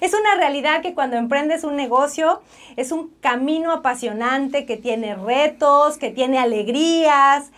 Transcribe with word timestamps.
Es 0.00 0.14
una 0.14 0.36
realidad 0.36 0.80
que 0.80 0.94
cuando 0.94 1.16
emprendes 1.16 1.64
un 1.64 1.74
negocio 1.74 2.40
es 2.76 2.92
un 2.92 3.08
camino 3.20 3.72
apasionante 3.72 4.64
que 4.64 4.76
tiene 4.76 5.16
retos, 5.16 5.98
que 5.98 6.10
tiene 6.10 6.38
alegrías. 6.38 7.50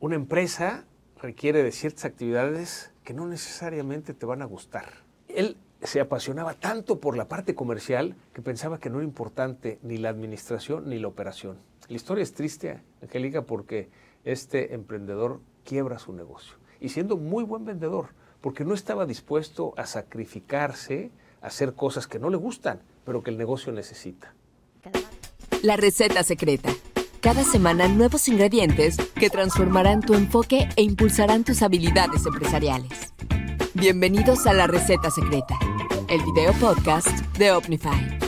Una 0.00 0.16
empresa 0.16 0.84
requiere 1.22 1.62
de 1.62 1.70
ciertas 1.70 2.04
actividades 2.04 2.92
que 3.04 3.14
no 3.14 3.26
necesariamente 3.26 4.14
te 4.14 4.26
van 4.26 4.42
a 4.42 4.46
gustar. 4.46 4.92
Él 5.28 5.56
se 5.80 6.00
apasionaba 6.00 6.54
tanto 6.54 6.98
por 6.98 7.16
la 7.16 7.28
parte 7.28 7.54
comercial 7.54 8.16
que 8.32 8.42
pensaba 8.42 8.78
que 8.78 8.90
no 8.90 8.98
era 8.98 9.06
importante 9.06 9.78
ni 9.82 9.96
la 9.96 10.08
administración 10.08 10.88
ni 10.88 10.98
la 10.98 11.08
operación. 11.08 11.58
La 11.88 11.96
historia 11.96 12.24
es 12.24 12.34
triste, 12.34 12.80
Angélica, 13.00 13.42
porque 13.42 13.88
este 14.24 14.74
emprendedor 14.74 15.40
quiebra 15.64 16.00
su 16.00 16.12
negocio. 16.12 16.56
Y 16.80 16.88
siendo 16.88 17.16
muy 17.16 17.44
buen 17.44 17.64
vendedor, 17.64 18.08
porque 18.40 18.64
no 18.64 18.74
estaba 18.74 19.06
dispuesto 19.06 19.72
a 19.76 19.86
sacrificarse 19.86 21.12
hacer 21.46 21.74
cosas 21.74 22.08
que 22.08 22.18
no 22.18 22.28
le 22.28 22.36
gustan, 22.36 22.80
pero 23.04 23.22
que 23.22 23.30
el 23.30 23.38
negocio 23.38 23.72
necesita. 23.72 24.34
La 25.62 25.76
receta 25.76 26.22
secreta. 26.24 26.70
Cada 27.20 27.44
semana 27.44 27.86
nuevos 27.88 28.28
ingredientes 28.28 28.96
que 29.14 29.30
transformarán 29.30 30.00
tu 30.00 30.14
enfoque 30.14 30.68
e 30.76 30.82
impulsarán 30.82 31.44
tus 31.44 31.62
habilidades 31.62 32.26
empresariales. 32.26 33.14
Bienvenidos 33.74 34.46
a 34.46 34.52
La 34.52 34.66
receta 34.66 35.10
secreta, 35.10 35.56
el 36.08 36.20
video 36.24 36.52
podcast 36.54 37.08
de 37.38 37.52
Omnify. 37.52 38.18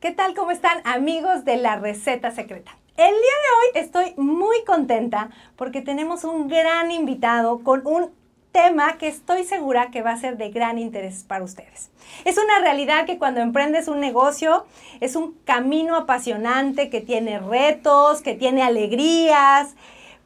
¿Qué 0.00 0.12
tal? 0.12 0.34
¿Cómo 0.34 0.52
están 0.52 0.78
amigos 0.84 1.44
de 1.44 1.56
La 1.56 1.76
receta 1.76 2.30
secreta? 2.30 2.78
El 2.96 3.10
día 3.10 3.12
de 3.12 3.80
hoy 3.80 3.84
estoy 3.84 4.14
muy 4.16 4.64
contenta 4.64 5.30
porque 5.56 5.82
tenemos 5.82 6.22
un 6.24 6.48
gran 6.48 6.92
invitado 6.92 7.58
con 7.64 7.84
un 7.86 8.12
tema 8.56 8.96
que 8.96 9.06
estoy 9.06 9.44
segura 9.44 9.90
que 9.90 10.00
va 10.00 10.12
a 10.12 10.16
ser 10.16 10.38
de 10.38 10.48
gran 10.48 10.78
interés 10.78 11.24
para 11.24 11.44
ustedes. 11.44 11.90
Es 12.24 12.38
una 12.38 12.58
realidad 12.60 13.04
que 13.04 13.18
cuando 13.18 13.40
emprendes 13.40 13.86
un 13.86 14.00
negocio 14.00 14.64
es 15.00 15.14
un 15.14 15.34
camino 15.44 15.94
apasionante 15.94 16.88
que 16.88 17.02
tiene 17.02 17.38
retos, 17.38 18.22
que 18.22 18.32
tiene 18.32 18.62
alegrías, 18.62 19.74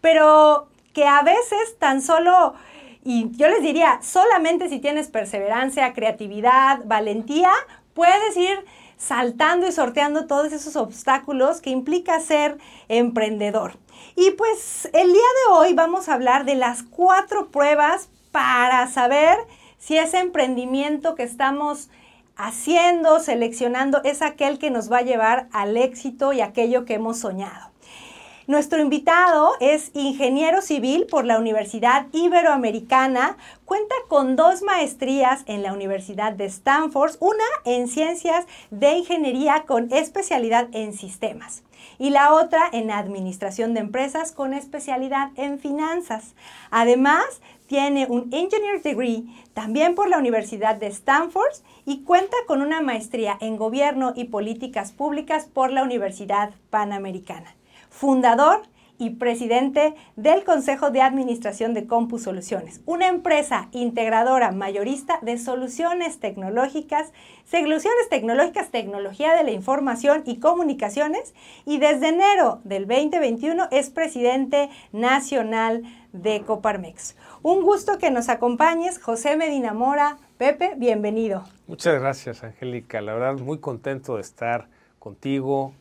pero 0.00 0.68
que 0.92 1.06
a 1.06 1.22
veces 1.22 1.76
tan 1.80 2.02
solo, 2.02 2.54
y 3.02 3.32
yo 3.32 3.48
les 3.48 3.62
diría, 3.62 3.98
solamente 4.00 4.68
si 4.68 4.78
tienes 4.78 5.08
perseverancia, 5.08 5.92
creatividad, 5.92 6.82
valentía, 6.84 7.50
puedes 7.94 8.36
ir 8.36 8.64
saltando 8.96 9.66
y 9.66 9.72
sorteando 9.72 10.28
todos 10.28 10.52
esos 10.52 10.76
obstáculos 10.76 11.60
que 11.60 11.70
implica 11.70 12.20
ser 12.20 12.58
emprendedor. 12.86 13.76
Y 14.14 14.30
pues 14.32 14.88
el 14.92 15.12
día 15.12 15.20
de 15.20 15.52
hoy 15.52 15.72
vamos 15.72 16.08
a 16.08 16.14
hablar 16.14 16.44
de 16.44 16.54
las 16.54 16.84
cuatro 16.84 17.48
pruebas 17.48 18.08
para 18.30 18.86
saber 18.88 19.36
si 19.78 19.96
ese 19.96 20.18
emprendimiento 20.18 21.14
que 21.14 21.22
estamos 21.22 21.88
haciendo, 22.36 23.20
seleccionando, 23.20 24.00
es 24.04 24.22
aquel 24.22 24.58
que 24.58 24.70
nos 24.70 24.90
va 24.90 24.98
a 24.98 25.02
llevar 25.02 25.48
al 25.52 25.76
éxito 25.76 26.32
y 26.32 26.40
aquello 26.40 26.84
que 26.84 26.94
hemos 26.94 27.18
soñado. 27.18 27.70
Nuestro 28.46 28.80
invitado 28.80 29.52
es 29.60 29.92
ingeniero 29.94 30.60
civil 30.60 31.06
por 31.08 31.24
la 31.24 31.38
Universidad 31.38 32.06
Iberoamericana, 32.12 33.36
cuenta 33.64 33.94
con 34.08 34.34
dos 34.34 34.62
maestrías 34.62 35.44
en 35.46 35.62
la 35.62 35.72
Universidad 35.72 36.32
de 36.32 36.46
Stanford, 36.46 37.12
una 37.20 37.44
en 37.64 37.86
ciencias 37.86 38.46
de 38.70 38.94
ingeniería 38.94 39.64
con 39.68 39.92
especialidad 39.92 40.66
en 40.72 40.94
sistemas 40.94 41.62
y 42.00 42.10
la 42.10 42.32
otra 42.34 42.62
en 42.72 42.90
administración 42.90 43.74
de 43.74 43.80
empresas 43.80 44.32
con 44.32 44.54
especialidad 44.54 45.30
en 45.36 45.58
finanzas. 45.58 46.34
Además, 46.70 47.24
tiene 47.70 48.06
un 48.08 48.34
Engineer 48.34 48.82
Degree 48.82 49.26
también 49.54 49.94
por 49.94 50.08
la 50.08 50.18
Universidad 50.18 50.74
de 50.74 50.88
Stanford 50.88 51.52
y 51.86 52.02
cuenta 52.02 52.36
con 52.48 52.62
una 52.62 52.80
maestría 52.80 53.38
en 53.40 53.56
Gobierno 53.56 54.12
y 54.16 54.24
Políticas 54.24 54.90
Públicas 54.90 55.44
por 55.44 55.70
la 55.70 55.84
Universidad 55.84 56.50
Panamericana. 56.70 57.54
Fundador 57.88 58.62
y 58.98 59.10
presidente 59.10 59.94
del 60.16 60.42
Consejo 60.42 60.90
de 60.90 61.00
Administración 61.00 61.72
de 61.72 61.86
Compus 61.86 62.24
Soluciones, 62.24 62.80
una 62.86 63.06
empresa 63.06 63.68
integradora 63.70 64.50
mayorista 64.50 65.20
de 65.22 65.38
soluciones 65.38 66.18
tecnológicas, 66.18 67.12
soluciones 67.50 68.08
tecnológicas, 68.10 68.70
tecnología 68.70 69.32
de 69.34 69.44
la 69.44 69.52
información 69.52 70.22
y 70.26 70.40
comunicaciones, 70.40 71.34
y 71.64 71.78
desde 71.78 72.08
enero 72.08 72.60
del 72.64 72.88
2021 72.88 73.68
es 73.70 73.90
presidente 73.90 74.68
nacional 74.92 75.82
de 76.12 76.42
Coparmex. 76.42 77.16
Un 77.42 77.62
gusto 77.62 77.98
que 77.98 78.10
nos 78.10 78.28
acompañes, 78.28 79.00
José 79.00 79.36
Medina 79.36 79.72
Mora. 79.72 80.18
Pepe, 80.38 80.74
bienvenido. 80.76 81.44
Muchas 81.66 82.00
gracias, 82.00 82.44
Angélica. 82.44 83.00
La 83.00 83.14
verdad, 83.14 83.34
muy 83.34 83.58
contento 83.58 84.16
de 84.16 84.22
estar 84.22 84.68
contigo, 84.98 85.72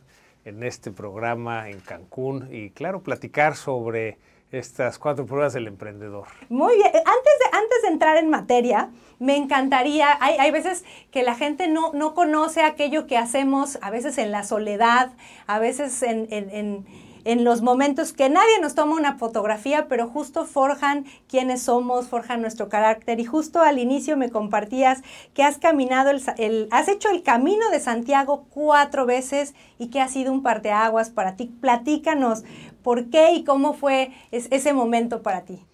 en 0.44 0.62
este 0.62 0.90
programa 0.90 1.68
en 1.68 1.80
Cancún 1.80 2.48
y 2.50 2.70
claro, 2.70 3.02
platicar 3.02 3.56
sobre 3.56 4.18
estas 4.50 4.98
cuatro 4.98 5.26
pruebas 5.26 5.52
del 5.52 5.68
emprendedor. 5.68 6.26
Muy 6.48 6.74
bien, 6.74 6.88
antes 6.88 7.04
de, 7.04 7.58
antes 7.58 7.82
de 7.82 7.88
entrar 7.88 8.16
en 8.16 8.28
materia, 8.30 8.90
me 9.20 9.36
encantaría, 9.36 10.16
hay, 10.20 10.38
hay 10.38 10.50
veces 10.50 10.84
que 11.12 11.22
la 11.22 11.36
gente 11.36 11.68
no, 11.68 11.92
no 11.92 12.14
conoce 12.14 12.62
aquello 12.62 13.06
que 13.06 13.16
hacemos, 13.16 13.78
a 13.80 13.90
veces 13.90 14.18
en 14.18 14.32
la 14.32 14.42
soledad, 14.42 15.12
a 15.46 15.60
veces 15.60 16.02
en, 16.02 16.26
en 16.30 16.50
en 16.50 16.86
los 17.24 17.62
momentos 17.62 18.12
que 18.12 18.28
nadie 18.28 18.60
nos 18.60 18.74
toma 18.74 18.96
una 18.96 19.16
fotografía, 19.16 19.86
pero 19.88 20.08
justo 20.08 20.44
forjan 20.44 21.04
quiénes 21.28 21.62
somos, 21.62 22.08
forjan 22.08 22.40
nuestro 22.40 22.68
carácter. 22.68 23.20
Y 23.20 23.24
justo 23.24 23.60
al 23.60 23.78
inicio 23.78 24.16
me 24.16 24.30
compartías 24.30 25.02
que 25.34 25.42
has 25.42 25.58
caminado, 25.58 26.10
el, 26.10 26.68
has 26.70 26.88
hecho 26.88 27.10
el 27.10 27.22
camino 27.22 27.70
de 27.70 27.80
Santiago 27.80 28.46
cuatro 28.50 29.06
veces 29.06 29.54
y 29.78 29.88
que 29.88 30.00
ha 30.00 30.08
sido 30.08 30.32
un 30.32 30.42
parteaguas 30.42 31.10
para 31.10 31.36
ti. 31.36 31.52
Platícanos 31.60 32.44
por 32.82 33.10
qué 33.10 33.32
y 33.32 33.44
cómo 33.44 33.74
fue 33.74 34.12
ese 34.30 34.72
momento 34.72 35.22
para 35.22 35.42
ti. 35.42 35.64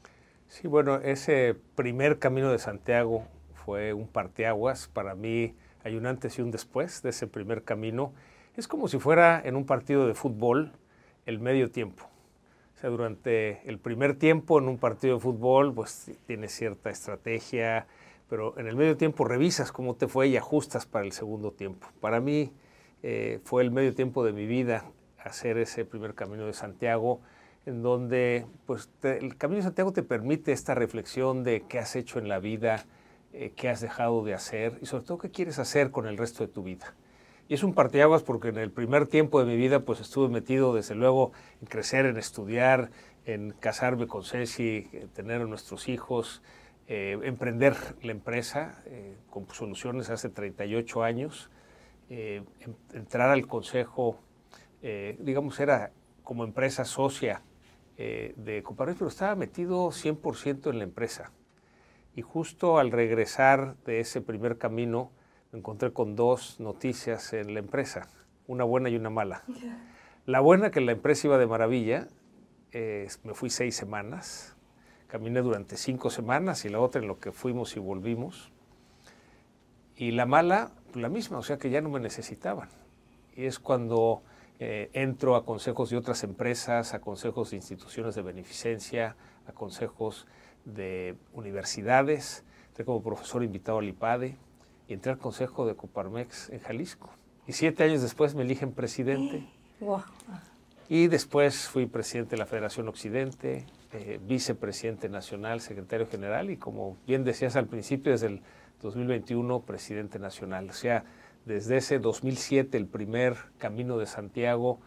Sí, 0.48 0.68
bueno, 0.68 0.96
ese 0.96 1.56
primer 1.74 2.18
camino 2.18 2.50
de 2.52 2.58
Santiago 2.58 3.24
fue 3.52 3.92
un 3.92 4.06
parteaguas. 4.06 4.88
Para 4.88 5.14
mí 5.14 5.54
hay 5.84 5.96
un 5.96 6.06
antes 6.06 6.38
y 6.38 6.42
un 6.42 6.50
después 6.50 7.02
de 7.02 7.10
ese 7.10 7.26
primer 7.26 7.64
camino. 7.64 8.12
Es 8.56 8.68
como 8.68 8.88
si 8.88 8.98
fuera 8.98 9.40
en 9.44 9.56
un 9.56 9.66
partido 9.66 10.06
de 10.06 10.14
fútbol 10.14 10.72
el 11.26 11.40
medio 11.40 11.70
tiempo. 11.70 12.04
O 12.76 12.78
sea, 12.78 12.90
durante 12.90 13.68
el 13.68 13.78
primer 13.78 14.18
tiempo 14.18 14.58
en 14.58 14.68
un 14.68 14.78
partido 14.78 15.14
de 15.14 15.20
fútbol, 15.20 15.74
pues 15.74 16.10
tienes 16.26 16.52
cierta 16.52 16.90
estrategia, 16.90 17.86
pero 18.28 18.58
en 18.58 18.66
el 18.66 18.76
medio 18.76 18.96
tiempo 18.96 19.24
revisas 19.24 19.72
cómo 19.72 19.94
te 19.94 20.08
fue 20.08 20.28
y 20.28 20.36
ajustas 20.36 20.86
para 20.86 21.04
el 21.04 21.12
segundo 21.12 21.52
tiempo. 21.52 21.88
Para 22.00 22.20
mí 22.20 22.52
eh, 23.02 23.40
fue 23.44 23.62
el 23.62 23.70
medio 23.70 23.94
tiempo 23.94 24.24
de 24.24 24.32
mi 24.32 24.46
vida 24.46 24.84
hacer 25.18 25.58
ese 25.58 25.84
primer 25.84 26.14
camino 26.14 26.46
de 26.46 26.52
Santiago, 26.52 27.20
en 27.66 27.82
donde 27.82 28.46
pues, 28.66 28.90
el 29.02 29.36
camino 29.36 29.58
de 29.58 29.64
Santiago 29.64 29.92
te 29.92 30.02
permite 30.02 30.52
esta 30.52 30.74
reflexión 30.74 31.44
de 31.44 31.64
qué 31.68 31.78
has 31.78 31.96
hecho 31.96 32.18
en 32.18 32.28
la 32.28 32.38
vida, 32.38 32.84
eh, 33.32 33.52
qué 33.56 33.68
has 33.68 33.80
dejado 33.80 34.24
de 34.24 34.34
hacer 34.34 34.78
y 34.80 34.86
sobre 34.86 35.04
todo 35.04 35.18
qué 35.18 35.30
quieres 35.30 35.58
hacer 35.58 35.90
con 35.90 36.06
el 36.06 36.16
resto 36.16 36.46
de 36.46 36.52
tu 36.52 36.62
vida. 36.62 36.94
Y 37.48 37.54
es 37.54 37.62
un 37.62 37.74
parteaguas 37.74 38.24
porque 38.24 38.48
en 38.48 38.58
el 38.58 38.72
primer 38.72 39.06
tiempo 39.06 39.38
de 39.38 39.46
mi 39.46 39.56
vida 39.56 39.80
pues 39.80 40.00
estuve 40.00 40.28
metido 40.28 40.74
desde 40.74 40.96
luego 40.96 41.32
en 41.60 41.68
crecer, 41.68 42.04
en 42.06 42.16
estudiar, 42.16 42.90
en 43.24 43.52
casarme 43.52 44.08
con 44.08 44.24
Ceci, 44.24 44.88
tener 45.14 45.42
a 45.42 45.44
nuestros 45.44 45.88
hijos, 45.88 46.42
eh, 46.88 47.18
emprender 47.22 47.76
la 48.02 48.12
empresa 48.12 48.82
eh, 48.86 49.16
con 49.30 49.48
soluciones 49.48 50.10
hace 50.10 50.28
38 50.28 51.04
años, 51.04 51.50
eh, 52.10 52.42
entrar 52.92 53.30
al 53.30 53.46
consejo, 53.46 54.20
digamos, 55.18 55.58
era 55.58 55.90
como 56.22 56.44
empresa 56.44 56.84
socia 56.84 57.42
de 57.96 58.62
Coparmex, 58.62 58.98
pero 58.98 59.08
estaba 59.08 59.34
metido 59.34 59.90
100% 59.90 60.70
en 60.70 60.78
la 60.78 60.84
empresa. 60.84 61.32
Y 62.14 62.22
justo 62.22 62.78
al 62.78 62.92
regresar 62.92 63.74
de 63.84 63.98
ese 63.98 64.20
primer 64.20 64.58
camino, 64.58 65.10
me 65.56 65.60
encontré 65.60 65.90
con 65.90 66.16
dos 66.16 66.60
noticias 66.60 67.32
en 67.32 67.54
la 67.54 67.60
empresa, 67.60 68.10
una 68.46 68.64
buena 68.64 68.90
y 68.90 68.96
una 68.96 69.08
mala. 69.08 69.42
La 70.26 70.40
buena 70.40 70.72
que 70.72 70.80
la 70.80 70.90
empresa 70.90 71.28
iba 71.28 71.38
de 71.38 71.46
maravilla, 71.46 72.08
me 72.72 73.32
fui 73.32 73.48
seis 73.48 73.76
semanas, 73.76 74.56
caminé 75.06 75.40
durante 75.40 75.76
cinco 75.76 76.10
semanas 76.10 76.64
y 76.64 76.68
la 76.68 76.80
otra 76.80 77.00
en 77.00 77.06
lo 77.06 77.20
que 77.20 77.30
fuimos 77.30 77.76
y 77.76 77.78
volvimos. 77.78 78.50
Y 79.94 80.10
la 80.10 80.26
mala, 80.26 80.72
la 80.94 81.08
misma, 81.08 81.38
o 81.38 81.44
sea 81.44 81.58
que 81.58 81.70
ya 81.70 81.80
no 81.80 81.90
me 81.90 82.00
necesitaban. 82.00 82.68
Y 83.36 83.44
es 83.44 83.60
cuando 83.60 84.24
eh, 84.58 84.90
entro 84.94 85.36
a 85.36 85.44
consejos 85.44 85.90
de 85.90 85.96
otras 85.96 86.24
empresas, 86.24 86.92
a 86.92 87.00
consejos 87.00 87.50
de 87.50 87.58
instituciones 87.58 88.16
de 88.16 88.22
beneficencia, 88.22 89.14
a 89.46 89.52
consejos 89.52 90.26
de 90.64 91.14
universidades. 91.34 92.44
Estoy 92.70 92.84
como 92.84 93.00
profesor 93.00 93.44
invitado 93.44 93.78
al 93.78 93.88
IPADE 93.88 94.36
y 94.88 94.94
entré 94.94 95.12
al 95.12 95.18
consejo 95.18 95.66
de 95.66 95.74
Coparmex 95.74 96.50
en 96.50 96.60
Jalisco. 96.60 97.10
Y 97.46 97.52
siete 97.52 97.84
años 97.84 98.02
después 98.02 98.34
me 98.34 98.42
eligen 98.42 98.72
presidente. 98.72 99.46
Y 100.88 101.08
después 101.08 101.66
fui 101.66 101.86
presidente 101.86 102.32
de 102.32 102.36
la 102.36 102.46
Federación 102.46 102.86
Occidente, 102.86 103.66
eh, 103.92 104.20
vicepresidente 104.22 105.08
nacional, 105.08 105.60
secretario 105.60 106.06
general 106.06 106.48
y 106.48 106.58
como 106.58 106.96
bien 107.08 107.24
decías 107.24 107.56
al 107.56 107.66
principio, 107.66 108.12
desde 108.12 108.28
el 108.28 108.42
2021 108.82 109.62
presidente 109.62 110.20
nacional. 110.20 110.70
O 110.70 110.72
sea, 110.72 111.04
desde 111.44 111.78
ese 111.78 111.98
2007, 111.98 112.76
el 112.76 112.86
primer 112.86 113.36
Camino 113.58 113.98
de 113.98 114.06
Santiago, 114.06 114.78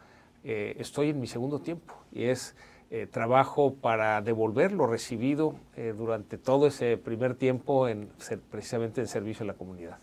eh, 0.45 0.77
estoy 0.79 1.09
en 1.09 1.19
mi 1.19 1.27
segundo 1.27 1.59
tiempo 1.59 1.93
y 2.13 2.25
es 2.25 2.55
eh, 2.91 3.05
trabajo 3.05 3.75
para 3.75 4.21
devolver 4.21 4.71
lo 4.71 4.87
recibido 4.87 5.55
eh, 5.75 5.93
durante 5.95 6.37
todo 6.37 6.67
ese 6.67 6.97
primer 6.97 7.35
tiempo 7.35 7.87
en, 7.87 8.09
precisamente 8.49 9.01
en 9.01 9.07
servicio 9.07 9.43
a 9.43 9.47
la 9.47 9.53
comunidad. 9.53 9.97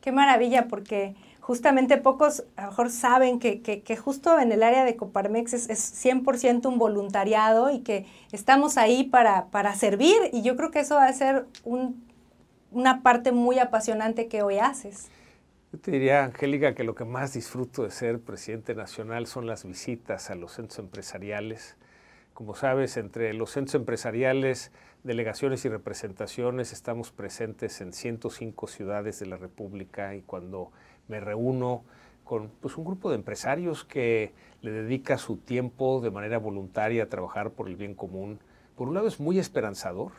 Qué 0.00 0.12
maravilla, 0.12 0.68
porque 0.68 1.14
justamente 1.40 1.96
pocos 1.96 2.44
a 2.56 2.62
lo 2.62 2.68
mejor 2.68 2.90
saben 2.90 3.38
que, 3.38 3.60
que, 3.60 3.96
justo 3.96 4.38
en 4.38 4.52
el 4.52 4.62
área 4.62 4.84
de 4.84 4.96
Coparmex 4.96 5.52
es, 5.52 5.68
es 5.68 6.04
100% 6.04 6.66
un 6.66 6.78
voluntariado 6.78 7.70
y 7.70 7.80
que 7.80 8.06
estamos 8.30 8.78
ahí 8.78 9.04
para, 9.04 9.46
para 9.46 9.74
servir 9.74 10.16
y 10.32 10.42
yo 10.42 10.56
creo 10.56 10.70
que 10.70 10.80
eso 10.80 10.94
va 10.94 11.06
a 11.06 11.12
ser 11.12 11.46
un, 11.64 12.02
una 12.70 13.02
parte 13.02 13.32
muy 13.32 13.58
apasionante 13.58 14.28
que 14.28 14.42
hoy 14.42 14.58
haces. 14.58 15.08
Yo 15.72 15.78
te 15.78 15.90
diría, 15.92 16.24
Angélica, 16.24 16.74
que 16.74 16.84
lo 16.84 16.94
que 16.94 17.04
más 17.04 17.32
disfruto 17.32 17.84
de 17.84 17.90
ser 17.90 18.20
presidente 18.20 18.74
nacional 18.74 19.26
son 19.26 19.46
las 19.46 19.64
visitas 19.64 20.30
a 20.30 20.34
los 20.34 20.52
centros 20.52 20.78
empresariales. 20.78 21.76
Como 22.40 22.54
sabes, 22.54 22.96
entre 22.96 23.34
los 23.34 23.50
centros 23.50 23.74
empresariales, 23.74 24.72
delegaciones 25.04 25.66
y 25.66 25.68
representaciones 25.68 26.72
estamos 26.72 27.10
presentes 27.10 27.82
en 27.82 27.92
105 27.92 28.66
ciudades 28.66 29.18
de 29.18 29.26
la 29.26 29.36
República 29.36 30.14
y 30.14 30.22
cuando 30.22 30.72
me 31.06 31.20
reúno 31.20 31.84
con 32.24 32.48
pues, 32.48 32.78
un 32.78 32.86
grupo 32.86 33.10
de 33.10 33.16
empresarios 33.16 33.84
que 33.84 34.32
le 34.62 34.72
dedica 34.72 35.18
su 35.18 35.36
tiempo 35.36 36.00
de 36.00 36.10
manera 36.10 36.38
voluntaria 36.38 37.02
a 37.02 37.08
trabajar 37.10 37.50
por 37.50 37.68
el 37.68 37.76
bien 37.76 37.94
común, 37.94 38.40
por 38.74 38.88
un 38.88 38.94
lado 38.94 39.06
es 39.06 39.20
muy 39.20 39.38
esperanzador, 39.38 40.12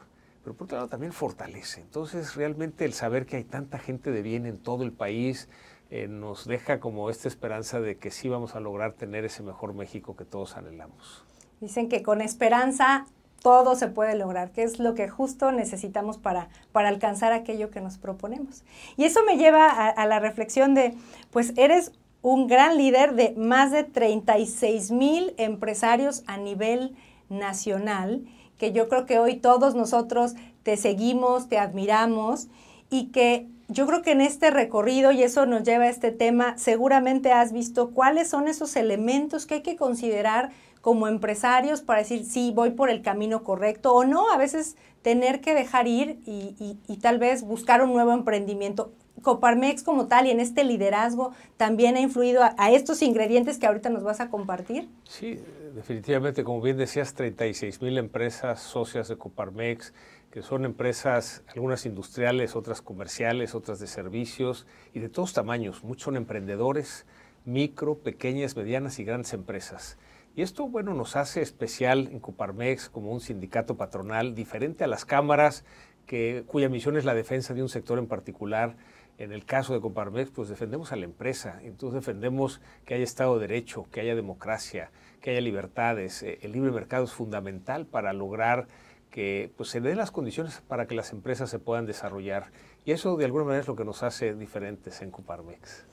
pero 0.43 0.55
por 0.55 0.65
otro 0.65 0.77
lado 0.77 0.89
también 0.89 1.13
fortalece. 1.13 1.81
Entonces 1.81 2.35
realmente 2.35 2.85
el 2.85 2.93
saber 2.93 3.25
que 3.25 3.37
hay 3.37 3.45
tanta 3.45 3.79
gente 3.79 4.11
de 4.11 4.21
bien 4.21 4.45
en 4.45 4.59
todo 4.59 4.83
el 4.83 4.91
país 4.91 5.49
eh, 5.89 6.07
nos 6.07 6.45
deja 6.45 6.79
como 6.79 7.09
esta 7.09 7.27
esperanza 7.27 7.81
de 7.81 7.97
que 7.97 8.11
sí 8.11 8.29
vamos 8.29 8.55
a 8.55 8.59
lograr 8.59 8.93
tener 8.93 9.25
ese 9.25 9.41
mejor 9.41 9.73
México 9.73 10.15
que 10.15 10.23
todos 10.23 10.55
anhelamos. 10.55 11.25
Dicen 11.61 11.87
que 11.87 12.03
con 12.03 12.21
esperanza 12.21 13.05
todo 13.41 13.75
se 13.75 13.87
puede 13.87 14.15
lograr, 14.15 14.51
que 14.51 14.63
es 14.63 14.79
lo 14.79 14.93
que 14.93 15.07
justo 15.07 15.51
necesitamos 15.51 16.17
para, 16.17 16.49
para 16.71 16.89
alcanzar 16.89 17.31
aquello 17.31 17.71
que 17.71 17.81
nos 17.81 17.97
proponemos. 17.97 18.63
Y 18.97 19.05
eso 19.05 19.21
me 19.25 19.37
lleva 19.37 19.69
a, 19.69 19.87
a 19.87 20.05
la 20.05 20.19
reflexión 20.19 20.75
de, 20.75 20.93
pues 21.31 21.53
eres 21.55 21.93
un 22.21 22.47
gran 22.47 22.77
líder 22.77 23.15
de 23.15 23.33
más 23.37 23.71
de 23.71 23.83
36 23.83 24.91
mil 24.91 25.33
empresarios 25.37 26.23
a 26.27 26.37
nivel 26.37 26.95
nacional 27.29 28.25
que 28.61 28.73
yo 28.73 28.87
creo 28.89 29.07
que 29.07 29.17
hoy 29.17 29.37
todos 29.37 29.73
nosotros 29.73 30.35
te 30.61 30.77
seguimos, 30.77 31.49
te 31.49 31.57
admiramos 31.57 32.47
y 32.91 33.07
que 33.07 33.47
yo 33.69 33.87
creo 33.87 34.03
que 34.03 34.11
en 34.11 34.21
este 34.21 34.51
recorrido, 34.51 35.11
y 35.11 35.23
eso 35.23 35.47
nos 35.47 35.63
lleva 35.63 35.85
a 35.85 35.89
este 35.89 36.11
tema, 36.11 36.55
seguramente 36.59 37.31
has 37.31 37.53
visto 37.53 37.89
cuáles 37.89 38.29
son 38.29 38.47
esos 38.47 38.75
elementos 38.75 39.47
que 39.47 39.55
hay 39.55 39.61
que 39.63 39.77
considerar 39.77 40.51
como 40.81 41.07
empresarios 41.07 41.81
para 41.81 41.99
decir, 41.99 42.25
sí, 42.25 42.51
voy 42.53 42.71
por 42.71 42.89
el 42.89 43.01
camino 43.01 43.43
correcto 43.43 43.93
o 43.93 44.03
no, 44.03 44.31
a 44.31 44.37
veces 44.37 44.75
tener 45.01 45.41
que 45.41 45.53
dejar 45.53 45.87
ir 45.87 46.19
y, 46.25 46.77
y 46.87 46.97
tal 46.97 47.19
vez 47.19 47.43
buscar 47.43 47.81
un 47.81 47.93
nuevo 47.93 48.11
emprendimiento. 48.11 48.91
Coparmex 49.21 49.83
como 49.83 50.07
tal 50.07 50.27
y 50.27 50.31
en 50.31 50.39
este 50.39 50.63
liderazgo 50.63 51.33
también 51.57 51.95
ha 51.95 52.01
influido 52.01 52.41
a, 52.43 52.71
estos 52.71 53.01
ingredientes 53.01 53.57
que 53.57 53.67
ahorita 53.67 53.89
nos 53.89 54.03
vas 54.03 54.19
a 54.19 54.29
compartir? 54.29 54.89
Sí, 55.03 55.39
definitivamente, 55.75 56.43
como 56.43 56.61
bien 56.61 56.77
decías, 56.77 57.13
36 57.13 57.81
mil 57.81 57.97
empresas 57.97 58.61
socias 58.61 59.07
de 59.07 59.17
Coparmex, 59.17 59.93
que 60.31 60.41
son 60.41 60.65
empresas, 60.65 61.43
algunas 61.53 61.85
industriales, 61.85 62.55
otras 62.55 62.81
comerciales, 62.81 63.53
otras 63.53 63.79
de 63.79 63.87
servicios 63.87 64.65
y 64.93 64.99
de 64.99 65.09
todos 65.09 65.33
tamaños. 65.33 65.83
Muchos 65.83 66.05
son 66.05 66.15
emprendedores, 66.15 67.05
micro, 67.45 67.95
pequeñas, 67.95 68.55
medianas 68.55 68.97
y 68.99 69.03
grandes 69.03 69.33
empresas. 69.33 69.97
Y 70.35 70.43
esto, 70.43 70.67
bueno, 70.67 70.93
nos 70.93 71.15
hace 71.15 71.41
especial 71.41 72.07
en 72.11 72.19
Coparmex 72.19 72.89
como 72.89 73.11
un 73.11 73.19
sindicato 73.19 73.75
patronal 73.75 74.33
diferente 74.33 74.83
a 74.83 74.87
las 74.87 75.05
cámaras, 75.05 75.65
que, 76.05 76.43
cuya 76.47 76.69
misión 76.69 76.97
es 76.97 77.05
la 77.05 77.13
defensa 77.13 77.53
de 77.53 77.61
un 77.61 77.69
sector 77.69 77.99
en 77.99 78.07
particular 78.07 78.75
en 79.17 79.31
el 79.31 79.45
caso 79.45 79.73
de 79.73 79.81
Coparmex, 79.81 80.31
pues 80.31 80.49
defendemos 80.49 80.91
a 80.91 80.95
la 80.95 81.05
empresa, 81.05 81.59
entonces 81.61 82.03
defendemos 82.03 82.59
que 82.85 82.95
haya 82.95 83.03
Estado 83.03 83.37
de 83.37 83.47
Derecho, 83.47 83.85
que 83.91 84.01
haya 84.01 84.15
democracia, 84.15 84.89
que 85.21 85.29
haya 85.29 85.41
libertades. 85.41 86.23
Eh, 86.23 86.39
el 86.41 86.53
libre 86.53 86.71
mercado 86.71 87.03
es 87.03 87.11
fundamental 87.11 87.85
para 87.85 88.13
lograr 88.13 88.67
que 89.11 89.51
pues, 89.57 89.69
se 89.69 89.79
den 89.79 89.97
las 89.97 90.09
condiciones 90.09 90.63
para 90.67 90.87
que 90.87 90.95
las 90.95 91.11
empresas 91.11 91.51
se 91.51 91.59
puedan 91.59 91.85
desarrollar. 91.85 92.47
Y 92.83 92.93
eso 92.93 93.15
de 93.15 93.25
alguna 93.25 93.43
manera 93.43 93.61
es 93.61 93.67
lo 93.67 93.75
que 93.75 93.85
nos 93.85 94.01
hace 94.01 94.33
diferentes 94.33 95.03
en 95.03 95.11
Coparmex. 95.11 95.85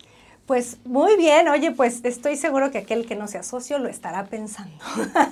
Pues 0.48 0.78
muy 0.86 1.18
bien, 1.18 1.46
oye, 1.48 1.72
pues 1.72 2.02
estoy 2.06 2.34
seguro 2.36 2.70
que 2.70 2.78
aquel 2.78 3.04
que 3.04 3.14
no 3.16 3.28
sea 3.28 3.42
socio 3.42 3.78
lo 3.78 3.86
estará 3.86 4.24
pensando. 4.24 4.74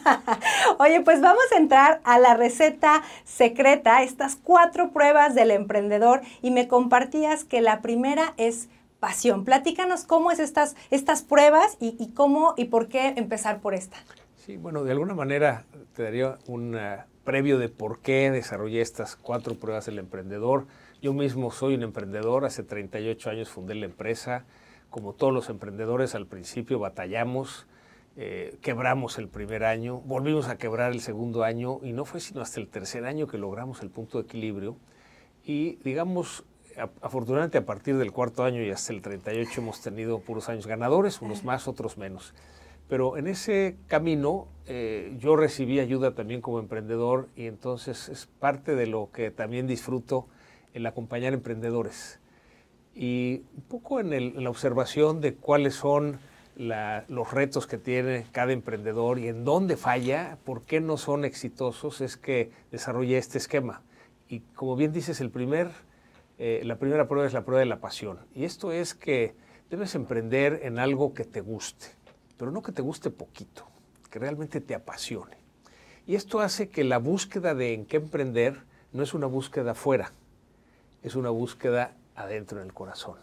oye, 0.79 1.01
pues 1.01 1.23
vamos 1.23 1.43
a 1.55 1.57
entrar 1.57 2.03
a 2.05 2.19
la 2.19 2.35
receta 2.35 3.03
secreta, 3.25 4.03
estas 4.03 4.37
cuatro 4.37 4.91
pruebas 4.91 5.35
del 5.35 5.53
emprendedor 5.53 6.21
y 6.43 6.51
me 6.51 6.69
compartías 6.69 7.45
que 7.45 7.63
la 7.63 7.81
primera 7.81 8.35
es 8.37 8.69
pasión. 9.01 9.47
Platícanos 9.47 10.05
cómo 10.05 10.33
es 10.33 10.39
estas, 10.39 10.77
estas 10.91 11.23
pruebas 11.23 11.79
y, 11.81 11.97
y 11.99 12.13
cómo 12.13 12.53
y 12.59 12.67
por 12.67 12.89
qué 12.89 13.15
empezar 13.17 13.63
por 13.63 13.73
esta. 13.73 13.97
Sí, 14.45 14.59
bueno, 14.59 14.85
de 14.85 14.93
alguna 14.93 15.15
manera 15.15 15.65
te 15.95 16.03
daría 16.03 16.37
un 16.47 16.79
previo 17.25 17.59
de 17.59 17.71
por 17.71 18.01
qué 18.01 18.31
desarrollé 18.31 18.83
estas 18.83 19.17
cuatro 19.17 19.55
pruebas 19.55 19.87
del 19.87 19.99
emprendedor. 19.99 20.67
Yo 21.01 21.15
mismo 21.15 21.51
soy 21.53 21.75
un 21.75 21.85
emprendedor, 21.85 22.45
hace 22.45 22.63
38 22.63 23.31
años 23.31 23.49
fundé 23.49 23.75
la 23.77 23.87
empresa 23.87 24.45
como 24.97 25.13
todos 25.13 25.31
los 25.31 25.51
emprendedores 25.51 26.15
al 26.15 26.27
principio 26.27 26.79
batallamos, 26.79 27.67
eh, 28.17 28.57
quebramos 28.63 29.19
el 29.19 29.29
primer 29.29 29.63
año, 29.63 30.01
volvimos 30.01 30.49
a 30.49 30.57
quebrar 30.57 30.93
el 30.93 31.03
segundo 31.03 31.45
año 31.45 31.81
y 31.83 31.93
no 31.93 32.07
fue 32.07 32.19
sino 32.19 32.41
hasta 32.41 32.61
el 32.61 32.69
tercer 32.69 33.05
año 33.05 33.27
que 33.27 33.37
logramos 33.37 33.83
el 33.83 33.91
punto 33.91 34.17
de 34.17 34.25
equilibrio. 34.25 34.79
Y 35.45 35.77
digamos, 35.85 36.45
afortunadamente 37.03 37.59
a 37.59 37.67
partir 37.67 37.99
del 37.99 38.11
cuarto 38.11 38.43
año 38.43 38.63
y 38.63 38.71
hasta 38.71 38.95
el 38.95 39.03
38 39.03 39.61
hemos 39.61 39.83
tenido 39.83 40.21
puros 40.21 40.49
años 40.49 40.67
ganadores, 40.67 41.21
unos 41.21 41.45
más, 41.45 41.69
otros 41.69 41.99
menos. 41.99 42.33
Pero 42.89 43.19
en 43.19 43.27
ese 43.27 43.77
camino 43.89 44.49
eh, 44.65 45.15
yo 45.19 45.37
recibí 45.37 45.79
ayuda 45.79 46.15
también 46.15 46.41
como 46.41 46.59
emprendedor 46.59 47.29
y 47.37 47.49
entonces 47.49 48.09
es 48.09 48.25
parte 48.25 48.75
de 48.75 48.87
lo 48.87 49.11
que 49.13 49.31
también 49.31 49.67
disfruto 49.67 50.27
el 50.73 50.87
acompañar 50.87 51.35
emprendedores 51.35 52.19
y 52.97 53.43
un 53.55 53.63
poco 53.69 54.01
en, 54.01 54.43
la 54.43 54.49
observación 54.49 55.21
de 55.21 55.35
cuáles 55.35 55.75
son 55.75 56.19
los 56.57 57.31
retos 57.33 57.67
que 57.67 57.77
tiene 57.77 58.27
cada 58.33 58.55
emprendedor 58.55 59.19
y 59.19 59.29
en 59.29 59.45
dónde 59.45 59.77
falla, 59.77 60.39
por 60.45 60.63
qué 60.63 60.81
no 60.81 60.97
son 60.97 61.27
exitosos, 61.27 62.01
es 62.01 62.17
que 62.17 62.51
desarrolla 62.71 63.19
este 63.19 63.37
esquema. 63.37 63.83
Y 64.27 64.41
como 64.55 64.75
bien 64.75 64.95
dices, 64.95 65.21
el 65.21 65.31
primer, 65.31 65.71
eh, 66.39 66.63
la 66.65 66.79
primera 66.79 67.07
prueba 67.07 67.27
es 67.27 67.35
la 67.35 67.45
prueba 67.45 67.61
de 67.61 67.67
la 67.67 67.81
pasión. 67.81 68.19
Y 68.35 68.45
esto 68.45 68.73
es 68.73 68.95
que 68.95 69.35
debes 69.69 69.95
emprender 69.95 70.61
en 70.63 70.79
algo 70.79 71.13
que 71.13 71.25
te 71.25 71.43
guste, 71.43 71.89
pero 72.39 72.51
no 72.51 72.63
que 72.63 72.73
te 72.73 72.81
guste 72.81 73.11
poquito, 73.11 73.67
que 74.11 74.19
realmente 74.19 74.63
te 74.63 74.75
apasione. 74.75 75.37
Y 76.07 76.15
esto 76.15 76.41
hace 76.41 76.71
que 76.71 76.85
la 76.85 76.97
búsqueda 76.97 77.55
de 77.55 77.75
en 77.75 77.85
qué 77.85 77.99
emprender 77.99 78.63
no 78.93 79.03
es 79.03 79.13
una 79.13 79.27
búsqueda 79.27 79.73
afuera, 79.73 80.13
es 81.03 81.15
una 81.15 81.29
búsqueda 81.29 81.95
adentro 82.17 82.61
en 82.61 82.67
el 82.67 82.75
corazón, 82.75 83.19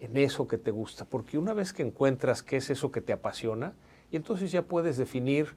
en 0.00 0.16
eso 0.16 0.46
que 0.46 0.58
te 0.58 0.70
gusta, 0.70 1.04
porque 1.04 1.38
una 1.38 1.54
vez 1.54 1.72
que 1.72 1.82
encuentras 1.82 2.42
qué 2.42 2.58
es 2.58 2.68
eso 2.68 2.92
que 2.92 3.00
te 3.00 3.12
apasiona, 3.12 3.74
y 4.10 4.16
entonces 4.16 4.52
ya 4.52 4.62
puedes 4.62 4.96
definir, 4.96 5.56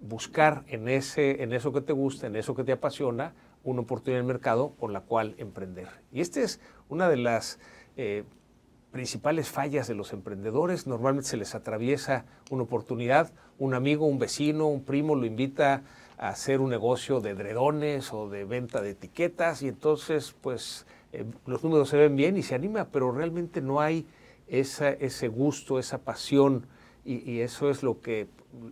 buscar 0.00 0.64
en, 0.66 0.88
ese, 0.88 1.42
en 1.42 1.52
eso 1.52 1.72
que 1.72 1.80
te 1.80 1.92
gusta, 1.92 2.26
en 2.26 2.36
eso 2.36 2.54
que 2.54 2.64
te 2.64 2.72
apasiona, 2.72 3.34
una 3.62 3.80
oportunidad 3.80 4.20
en 4.20 4.26
el 4.26 4.32
mercado 4.32 4.74
con 4.78 4.92
la 4.92 5.00
cual 5.00 5.34
emprender. 5.38 5.88
Y 6.12 6.20
esta 6.20 6.40
es 6.40 6.60
una 6.88 7.08
de 7.08 7.16
las 7.16 7.58
eh, 7.96 8.24
principales 8.92 9.48
fallas 9.48 9.88
de 9.88 9.94
los 9.94 10.12
emprendedores. 10.12 10.86
Normalmente 10.86 11.28
se 11.28 11.36
les 11.36 11.54
atraviesa 11.54 12.26
una 12.50 12.64
oportunidad, 12.64 13.32
un 13.58 13.74
amigo, 13.74 14.06
un 14.06 14.18
vecino, 14.18 14.68
un 14.68 14.84
primo 14.84 15.16
lo 15.16 15.26
invita 15.26 15.82
a 16.18 16.28
hacer 16.28 16.60
un 16.60 16.70
negocio 16.70 17.20
de 17.20 17.34
dredones 17.34 18.12
o 18.12 18.28
de 18.28 18.44
venta 18.44 18.82
de 18.82 18.90
etiquetas 18.90 19.62
y 19.62 19.68
entonces 19.68 20.34
pues 20.40 20.86
eh, 21.14 21.24
los 21.46 21.62
números 21.62 21.88
se 21.88 21.96
ven 21.96 22.16
bien 22.16 22.36
y 22.36 22.42
se 22.42 22.54
anima, 22.54 22.88
pero 22.90 23.12
realmente 23.12 23.60
no 23.60 23.80
hay 23.80 24.06
esa, 24.48 24.90
ese 24.90 25.28
gusto, 25.28 25.78
esa 25.78 25.98
pasión. 25.98 26.66
Y, 27.06 27.40
eso 27.40 27.68
es 27.68 27.82
lo 27.82 28.00
que, 28.00 28.28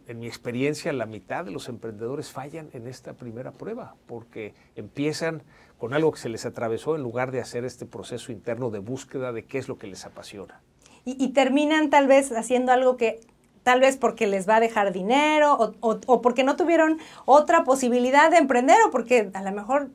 en 0.09 0.19
mi 0.19 0.27
experiencia, 0.27 0.91
la 0.95 1.05
mitad 1.05 1.45
de 1.45 1.51
los 1.51 1.69
emprendedores 1.69 2.31
fallan 2.31 2.71
en 2.73 2.87
esta 2.87 3.13
primera 3.13 3.53
prueba, 3.53 3.95
porque 4.07 4.55
empiezan 4.75 5.43
con 5.77 5.93
algo 5.93 6.13
que 6.13 6.19
se 6.19 6.31
les 6.31 6.47
atravesó 6.47 6.97
en 6.97 7.03
lugar 7.03 7.31
de 7.31 7.41
hacer 7.41 7.67
este 7.67 7.85
proceso 7.85 8.33
interno 8.33 8.71
de 8.71 8.79
búsqueda 8.79 9.33
de 9.33 9.45
qué 9.45 9.59
es 9.59 9.69
lo 9.69 9.77
que 9.77 9.87
les 9.87 10.07
apasiona. 10.07 10.63
Y, 11.05 11.29
terminan 11.35 11.91
tal 11.91 12.07
vez 12.07 12.33
haciendo 12.33 12.73
algo 12.73 12.97
que 12.97 13.21
tal 13.65 13.81
vez 13.81 13.99
porque 13.99 14.27
les 14.27 14.49
va 14.49 14.57
a 14.57 14.61
dejar 14.61 14.93
dinero 14.93 15.55
o, 15.55 16.01
o, 16.07 16.23
porque 16.23 16.43
no 16.43 16.57
tuvieron 16.57 16.99
otra 17.27 17.65
posibilidad 17.65 18.31
de 18.31 18.39
emprender 18.39 18.79
o 18.87 18.91
porque 18.91 19.31
a 19.35 19.43
lo 19.43 19.53
mejor 19.53 19.91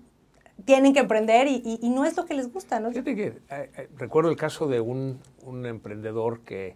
tienen 0.67 0.93
que 0.93 1.00
emprender 1.00 1.47
y, 1.47 1.79
no 1.83 2.05
es 2.05 2.15
lo 2.17 2.25
que 2.25 2.33
les 2.36 2.51
gusta, 2.51 2.79
¿no? 2.79 2.89
Fíjate 2.89 3.15
que 3.15 3.39
eh, 3.50 3.89
recuerdo 3.95 4.29
el 4.29 4.36
caso 4.36 4.67
de 4.67 4.81
un, 4.81 5.19
emprendedor 5.65 6.41
que 6.41 6.75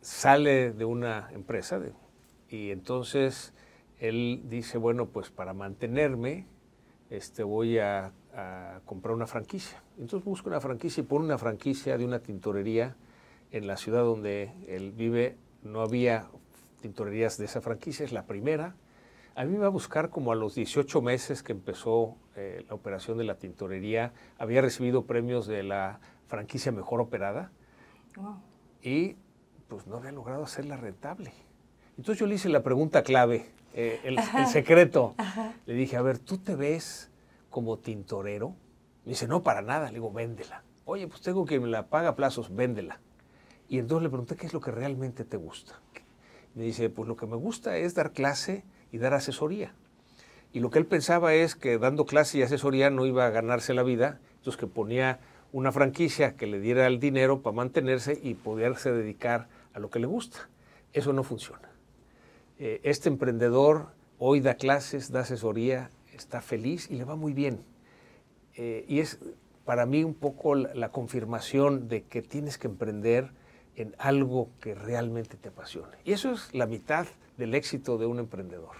sale 0.00 0.72
de 0.72 0.84
una 0.84 1.28
empresa 1.32 1.80
y 2.48 2.70
entonces 2.70 3.52
él 3.98 4.42
dice, 4.48 4.78
bueno, 4.78 5.06
pues 5.06 5.30
para 5.30 5.52
mantenerme 5.52 6.46
este, 7.10 7.42
voy 7.42 7.78
a, 7.78 8.12
comprar 8.86 9.14
una 9.14 9.26
franquicia. 9.26 9.82
Entonces 9.98 10.24
busca 10.24 10.48
una 10.48 10.60
franquicia 10.60 11.02
y 11.02 11.04
pone 11.04 11.26
una 11.26 11.36
franquicia 11.36 11.98
de 11.98 12.06
una 12.06 12.20
tintorería 12.20 12.96
en 13.50 13.66
la 13.66 13.76
ciudad 13.76 14.04
donde 14.04 14.52
él 14.66 14.92
vive. 14.92 15.36
No 15.62 15.82
había 15.82 16.28
tintorerías 16.80 17.36
de 17.36 17.44
esa 17.44 17.60
franquicia, 17.60 18.06
es 18.06 18.12
la 18.12 18.24
primera. 18.24 18.74
A 19.34 19.44
mí 19.44 19.52
me 19.52 19.58
va 19.58 19.66
a 19.66 19.70
buscar 19.70 20.10
como 20.10 20.32
a 20.32 20.34
los 20.34 20.54
18 20.54 21.00
meses 21.00 21.42
que 21.42 21.52
empezó 21.52 22.16
eh, 22.36 22.64
la 22.68 22.74
operación 22.74 23.16
de 23.16 23.24
la 23.24 23.36
tintorería. 23.36 24.12
Había 24.38 24.60
recibido 24.60 25.06
premios 25.06 25.46
de 25.46 25.62
la 25.62 26.00
franquicia 26.26 26.70
mejor 26.70 27.00
operada 27.00 27.50
y 28.82 29.16
pues 29.68 29.86
no 29.86 29.96
había 29.96 30.12
logrado 30.12 30.44
hacerla 30.44 30.76
rentable. 30.76 31.32
Entonces 31.96 32.20
yo 32.20 32.26
le 32.26 32.34
hice 32.34 32.50
la 32.50 32.62
pregunta 32.62 33.02
clave, 33.02 33.50
eh, 33.72 34.00
el, 34.04 34.18
secreto. 34.48 35.14
Le 35.64 35.74
dije, 35.74 35.96
a 35.96 36.02
ver, 36.02 36.18
¿tú 36.18 36.36
te 36.36 36.54
ves 36.54 37.10
como 37.48 37.78
tintorero? 37.78 38.54
Me 39.06 39.12
dice, 39.12 39.26
no, 39.26 39.42
para 39.42 39.62
nada. 39.62 39.86
Le 39.86 39.94
digo, 39.94 40.12
véndela. 40.12 40.62
Oye, 40.84 41.08
pues 41.08 41.22
tengo 41.22 41.46
que 41.46 41.58
me 41.58 41.68
la 41.68 41.86
paga 41.86 42.10
a 42.10 42.16
plazos, 42.16 42.54
véndela. 42.54 43.00
Y 43.68 43.78
entonces 43.78 44.02
le 44.02 44.08
pregunté, 44.10 44.36
¿qué 44.36 44.46
es 44.46 44.52
lo 44.52 44.60
que 44.60 44.70
realmente 44.70 45.24
te 45.24 45.38
gusta? 45.38 45.80
Me 46.54 46.64
dice, 46.64 46.90
pues 46.90 47.08
lo 47.08 47.16
que 47.16 47.26
me 47.26 47.36
gusta 47.36 47.78
es 47.78 47.94
dar 47.94 48.12
clase 48.12 48.64
y 48.92 48.98
dar 48.98 49.14
asesoría. 49.14 49.74
Y 50.52 50.60
lo 50.60 50.70
que 50.70 50.78
él 50.78 50.86
pensaba 50.86 51.34
es 51.34 51.56
que 51.56 51.78
dando 51.78 52.04
clase 52.04 52.38
y 52.38 52.42
asesoría 52.42 52.90
no 52.90 53.06
iba 53.06 53.26
a 53.26 53.30
ganarse 53.30 53.74
la 53.74 53.82
vida, 53.82 54.20
entonces 54.36 54.60
que 54.60 54.66
ponía 54.66 55.18
una 55.50 55.72
franquicia 55.72 56.36
que 56.36 56.46
le 56.46 56.60
diera 56.60 56.86
el 56.86 57.00
dinero 57.00 57.42
para 57.42 57.56
mantenerse 57.56 58.18
y 58.22 58.34
poderse 58.34 58.92
dedicar 58.92 59.48
a 59.72 59.80
lo 59.80 59.90
que 59.90 59.98
le 59.98 60.06
gusta. 60.06 60.48
Eso 60.92 61.12
no 61.12 61.24
funciona. 61.24 61.70
Eh, 62.58 62.80
este 62.84 63.08
emprendedor 63.08 63.88
hoy 64.18 64.40
da 64.40 64.54
clases, 64.54 65.10
da 65.10 65.20
asesoría, 65.20 65.90
está 66.12 66.40
feliz 66.40 66.90
y 66.90 66.96
le 66.96 67.04
va 67.04 67.16
muy 67.16 67.32
bien. 67.32 67.64
Eh, 68.56 68.84
y 68.88 69.00
es 69.00 69.18
para 69.64 69.86
mí 69.86 70.04
un 70.04 70.14
poco 70.14 70.54
la, 70.54 70.90
confirmación 70.90 71.88
de 71.88 72.02
que 72.02 72.22
tienes 72.22 72.58
que 72.58 72.66
emprender 72.66 73.30
en 73.74 73.94
algo 73.98 74.50
que 74.60 74.74
realmente 74.74 75.36
te 75.36 75.48
apasione. 75.48 75.96
Y 76.04 76.12
eso 76.12 76.32
es 76.32 76.52
la 76.52 76.66
mitad 76.66 77.06
del 77.42 77.54
éxito 77.54 77.98
de 77.98 78.06
un 78.06 78.18
emprendedor. 78.18 78.76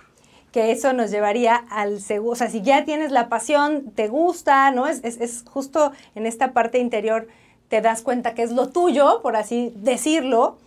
Que 0.52 0.70
eso 0.70 0.92
nos 0.92 1.10
llevaría 1.10 1.56
al 1.56 2.00
seguro. 2.00 2.32
O 2.32 2.36
sea, 2.36 2.48
si 2.48 2.62
ya 2.62 2.84
tienes 2.84 3.10
la 3.10 3.28
pasión, 3.28 3.90
te 3.90 4.08
gusta, 4.08 4.70
¿no? 4.70 4.86
Es, 4.86 5.02
es 5.02 5.44
justo 5.48 5.92
en 6.14 6.26
esta 6.26 6.52
parte 6.52 6.78
interior 6.78 7.26
te 7.68 7.80
das 7.80 8.02
cuenta 8.02 8.34
que 8.34 8.42
es 8.42 8.52
lo 8.52 8.68
tuyo, 8.68 9.20
por 9.22 9.34
así 9.34 9.72
decirlo, 9.76 10.58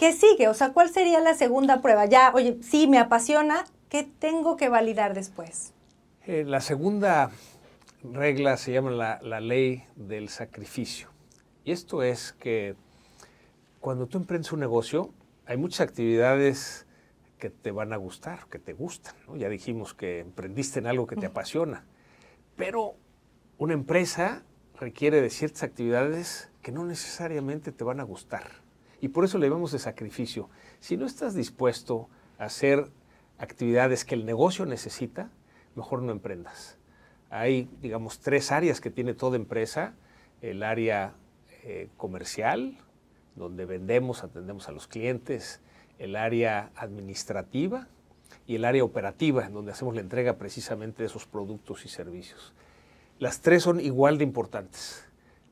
¿Qué 0.00 0.14
sigue? 0.14 0.48
O 0.48 0.54
sea, 0.54 0.72
¿cuál 0.72 0.88
sería 0.88 1.20
la 1.20 1.34
segunda 1.34 1.82
prueba? 1.82 2.06
Ya, 2.06 2.32
oye, 2.34 2.56
sí, 2.62 2.86
me 2.86 2.96
apasiona, 2.98 3.66
¿qué 3.90 4.02
tengo 4.02 4.56
que 4.56 4.70
validar 4.70 5.12
después? 5.12 5.74
Eh, 6.26 6.42
la 6.46 6.62
segunda 6.62 7.30
regla 8.02 8.56
se 8.56 8.72
llama 8.72 8.92
la, 8.92 9.20
la, 9.20 9.40
ley 9.40 9.84
del 9.96 10.30
sacrificio. 10.30 11.08
Y 11.66 11.72
esto 11.72 12.02
es 12.02 12.32
que 12.32 12.76
cuando 13.78 14.06
tú 14.06 14.16
emprendes 14.16 14.50
un 14.52 14.60
negocio, 14.60 15.10
hay 15.50 15.56
muchas 15.56 15.80
actividades 15.80 16.86
que 17.40 17.50
te 17.50 17.72
van 17.72 17.92
a 17.92 17.96
gustar, 17.96 18.46
que 18.48 18.60
te 18.60 18.72
gustan. 18.72 19.16
¿no? 19.26 19.34
Ya 19.34 19.48
dijimos 19.48 19.94
que 19.94 20.20
emprendiste 20.20 20.78
en 20.78 20.86
algo 20.86 21.08
que 21.08 21.16
te 21.16 21.26
apasiona. 21.26 21.84
Pero 22.54 22.94
una 23.58 23.74
empresa 23.74 24.44
requiere 24.78 25.20
de 25.20 25.28
ciertas 25.28 25.64
actividades 25.64 26.52
que 26.62 26.70
no 26.70 26.86
necesariamente 26.86 27.72
te 27.72 27.82
van 27.82 27.98
a 27.98 28.04
gustar. 28.04 28.48
Y 29.00 29.08
por 29.08 29.24
eso 29.24 29.38
le 29.38 29.48
llamamos 29.48 29.72
de 29.72 29.80
sacrificio. 29.80 30.48
Si 30.78 30.96
no 30.96 31.04
estás 31.04 31.34
dispuesto 31.34 32.08
a 32.38 32.44
hacer 32.44 32.88
actividades 33.36 34.04
que 34.04 34.14
el 34.14 34.26
negocio 34.26 34.66
necesita, 34.66 35.32
mejor 35.74 36.02
no 36.02 36.12
emprendas. 36.12 36.78
Hay, 37.28 37.68
digamos, 37.80 38.20
tres 38.20 38.52
áreas 38.52 38.80
que 38.80 38.90
tiene 38.90 39.14
toda 39.14 39.34
empresa. 39.34 39.96
El 40.42 40.62
área 40.62 41.14
eh, 41.64 41.88
comercial, 41.96 42.78
donde 43.36 43.64
vendemos, 43.64 44.24
atendemos 44.24 44.68
a 44.68 44.72
los 44.72 44.86
clientes. 44.86 45.60
El 45.98 46.16
área 46.16 46.70
administrativa 46.76 47.88
y 48.46 48.56
el 48.56 48.64
área 48.64 48.84
operativa, 48.84 49.48
donde 49.48 49.72
hacemos 49.72 49.94
la 49.94 50.00
entrega 50.00 50.36
precisamente 50.36 51.02
de 51.02 51.08
esos 51.08 51.26
productos 51.26 51.84
y 51.84 51.88
servicios. 51.88 52.54
Las 53.18 53.40
tres 53.40 53.62
son 53.62 53.80
igual 53.80 54.18
de 54.18 54.24
importantes. 54.24 55.06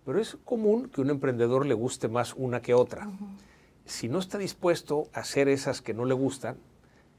Pero 0.06 0.20
es 0.20 0.38
común 0.44 0.88
que 0.88 1.02
un 1.02 1.10
emprendedor 1.10 1.66
le 1.66 1.74
guste 1.74 2.08
más 2.08 2.32
una 2.34 2.62
que 2.62 2.72
otra. 2.72 3.10
Si 3.84 4.08
no 4.08 4.18
está 4.18 4.38
dispuesto 4.38 5.04
a 5.12 5.20
hacer 5.20 5.48
esas 5.48 5.82
que 5.82 5.92
no 5.92 6.06
le 6.06 6.14
gustan, 6.14 6.56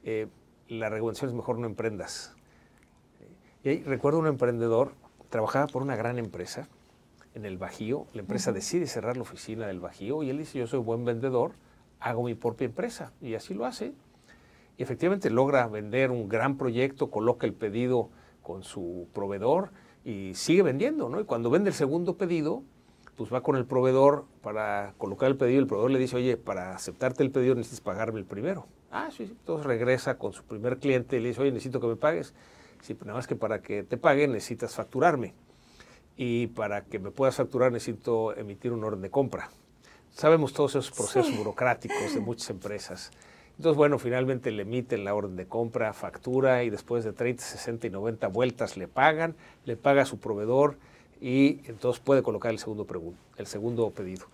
eh, 0.02 0.26
la 0.68 0.88
recomendación 0.88 1.30
es 1.30 1.36
mejor 1.36 1.58
no 1.58 1.66
emprendas. 1.66 2.34
Y 3.62 3.82
recuerdo 3.82 4.18
un 4.18 4.26
emprendedor, 4.26 4.94
trabajaba 5.28 5.66
por 5.68 5.82
una 5.82 5.94
gran 5.94 6.18
empresa 6.18 6.68
en 7.40 7.46
el 7.46 7.58
Bajío, 7.58 8.06
la 8.12 8.20
empresa 8.20 8.52
decide 8.52 8.86
cerrar 8.86 9.16
la 9.16 9.22
oficina 9.22 9.66
del 9.66 9.80
Bajío 9.80 10.22
y 10.22 10.30
él 10.30 10.38
dice, 10.38 10.58
yo 10.58 10.66
soy 10.66 10.80
buen 10.80 11.04
vendedor, 11.04 11.52
hago 11.98 12.22
mi 12.22 12.34
propia 12.34 12.66
empresa. 12.66 13.12
Y 13.20 13.34
así 13.34 13.54
lo 13.54 13.64
hace. 13.64 13.94
Y 14.76 14.82
efectivamente 14.82 15.30
logra 15.30 15.66
vender 15.66 16.10
un 16.10 16.28
gran 16.28 16.56
proyecto, 16.56 17.10
coloca 17.10 17.46
el 17.46 17.54
pedido 17.54 18.10
con 18.42 18.62
su 18.62 19.08
proveedor 19.12 19.70
y 20.04 20.32
sigue 20.34 20.62
vendiendo, 20.62 21.08
¿no? 21.08 21.20
Y 21.20 21.24
cuando 21.24 21.50
vende 21.50 21.70
el 21.70 21.74
segundo 21.74 22.16
pedido, 22.16 22.62
pues 23.16 23.32
va 23.32 23.42
con 23.42 23.56
el 23.56 23.66
proveedor 23.66 24.24
para 24.42 24.94
colocar 24.96 25.30
el 25.30 25.36
pedido 25.36 25.56
y 25.56 25.62
el 25.62 25.66
proveedor 25.66 25.90
le 25.90 25.98
dice, 25.98 26.16
oye, 26.16 26.36
para 26.36 26.74
aceptarte 26.74 27.22
el 27.22 27.30
pedido 27.30 27.54
necesitas 27.54 27.80
pagarme 27.80 28.20
el 28.20 28.26
primero. 28.26 28.66
Ah, 28.90 29.08
sí, 29.10 29.24
entonces 29.24 29.66
regresa 29.66 30.18
con 30.18 30.32
su 30.32 30.44
primer 30.44 30.78
cliente 30.78 31.16
y 31.16 31.20
le 31.20 31.28
dice, 31.28 31.42
oye, 31.42 31.52
necesito 31.52 31.80
que 31.80 31.86
me 31.86 31.96
pagues. 31.96 32.34
Sí, 32.80 32.94
pero 32.94 33.06
nada 33.06 33.18
más 33.18 33.26
que 33.26 33.36
para 33.36 33.60
que 33.60 33.82
te 33.82 33.98
pague 33.98 34.26
necesitas 34.26 34.74
facturarme. 34.74 35.34
Y 36.22 36.48
para 36.48 36.84
que 36.84 36.98
me 36.98 37.10
puedas 37.10 37.36
facturar 37.36 37.72
necesito 37.72 38.36
emitir 38.36 38.72
un 38.72 38.84
orden 38.84 39.00
de 39.00 39.08
compra. 39.08 39.48
Sabemos 40.10 40.52
todos 40.52 40.72
esos 40.72 40.90
procesos 40.90 41.34
burocráticos 41.34 42.12
de 42.12 42.20
muchas 42.20 42.50
empresas. 42.50 43.10
Entonces, 43.56 43.78
bueno, 43.78 43.98
finalmente 43.98 44.50
le 44.50 44.64
emiten 44.64 45.02
la 45.02 45.14
orden 45.14 45.34
de 45.34 45.46
compra, 45.46 45.94
factura 45.94 46.62
y 46.62 46.68
después 46.68 47.04
de 47.04 47.14
30, 47.14 47.42
60 47.42 47.86
y 47.86 47.90
90 47.90 48.28
vueltas 48.28 48.76
le 48.76 48.86
pagan, 48.86 49.34
le 49.64 49.78
paga 49.78 50.02
a 50.02 50.04
su 50.04 50.18
proveedor 50.18 50.76
y 51.22 51.62
entonces 51.64 52.02
puede 52.02 52.22
colocar 52.22 52.50
el 52.50 52.58
segundo, 52.58 52.86
el 53.38 53.46
segundo 53.46 53.88
pedido. 53.88 54.26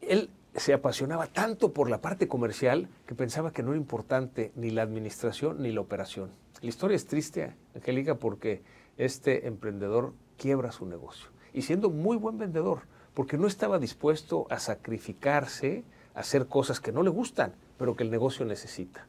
Él 0.00 0.30
se 0.54 0.72
apasionaba 0.72 1.26
tanto 1.26 1.74
por 1.74 1.90
la 1.90 2.00
parte 2.00 2.28
comercial 2.28 2.88
que 3.06 3.14
pensaba 3.14 3.52
que 3.52 3.62
no 3.62 3.72
era 3.72 3.78
importante 3.78 4.52
ni 4.56 4.70
la 4.70 4.80
administración 4.80 5.60
ni 5.60 5.70
la 5.70 5.82
operación. 5.82 6.30
La 6.62 6.70
historia 6.70 6.96
es 6.96 7.04
triste, 7.04 7.52
Angélica, 7.74 8.14
porque 8.14 8.62
este 8.96 9.46
emprendedor 9.46 10.14
quiebra 10.36 10.72
su 10.72 10.86
negocio. 10.86 11.28
Y 11.52 11.62
siendo 11.62 11.90
muy 11.90 12.16
buen 12.16 12.38
vendedor, 12.38 12.80
porque 13.14 13.38
no 13.38 13.46
estaba 13.46 13.78
dispuesto 13.78 14.46
a 14.50 14.58
sacrificarse, 14.58 15.84
a 16.14 16.20
hacer 16.20 16.46
cosas 16.46 16.80
que 16.80 16.92
no 16.92 17.02
le 17.02 17.10
gustan, 17.10 17.54
pero 17.78 17.96
que 17.96 18.04
el 18.04 18.10
negocio 18.10 18.44
necesita. 18.44 19.06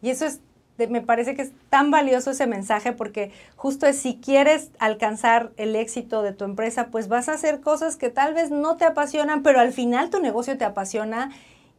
Y 0.00 0.10
eso 0.10 0.26
es 0.26 0.40
me 0.88 1.00
parece 1.00 1.34
que 1.34 1.42
es 1.42 1.52
tan 1.68 1.90
valioso 1.90 2.30
ese 2.30 2.46
mensaje 2.46 2.92
porque 2.92 3.30
justo 3.56 3.86
es 3.86 3.98
si 3.98 4.16
quieres 4.16 4.70
alcanzar 4.78 5.52
el 5.56 5.76
éxito 5.76 6.22
de 6.22 6.32
tu 6.32 6.44
empresa, 6.44 6.88
pues 6.88 7.08
vas 7.08 7.28
a 7.28 7.34
hacer 7.34 7.60
cosas 7.60 7.96
que 7.96 8.10
tal 8.10 8.34
vez 8.34 8.50
no 8.50 8.76
te 8.76 8.84
apasionan, 8.84 9.42
pero 9.42 9.60
al 9.60 9.72
final 9.72 10.10
tu 10.10 10.20
negocio 10.20 10.56
te 10.58 10.64
apasiona 10.64 11.30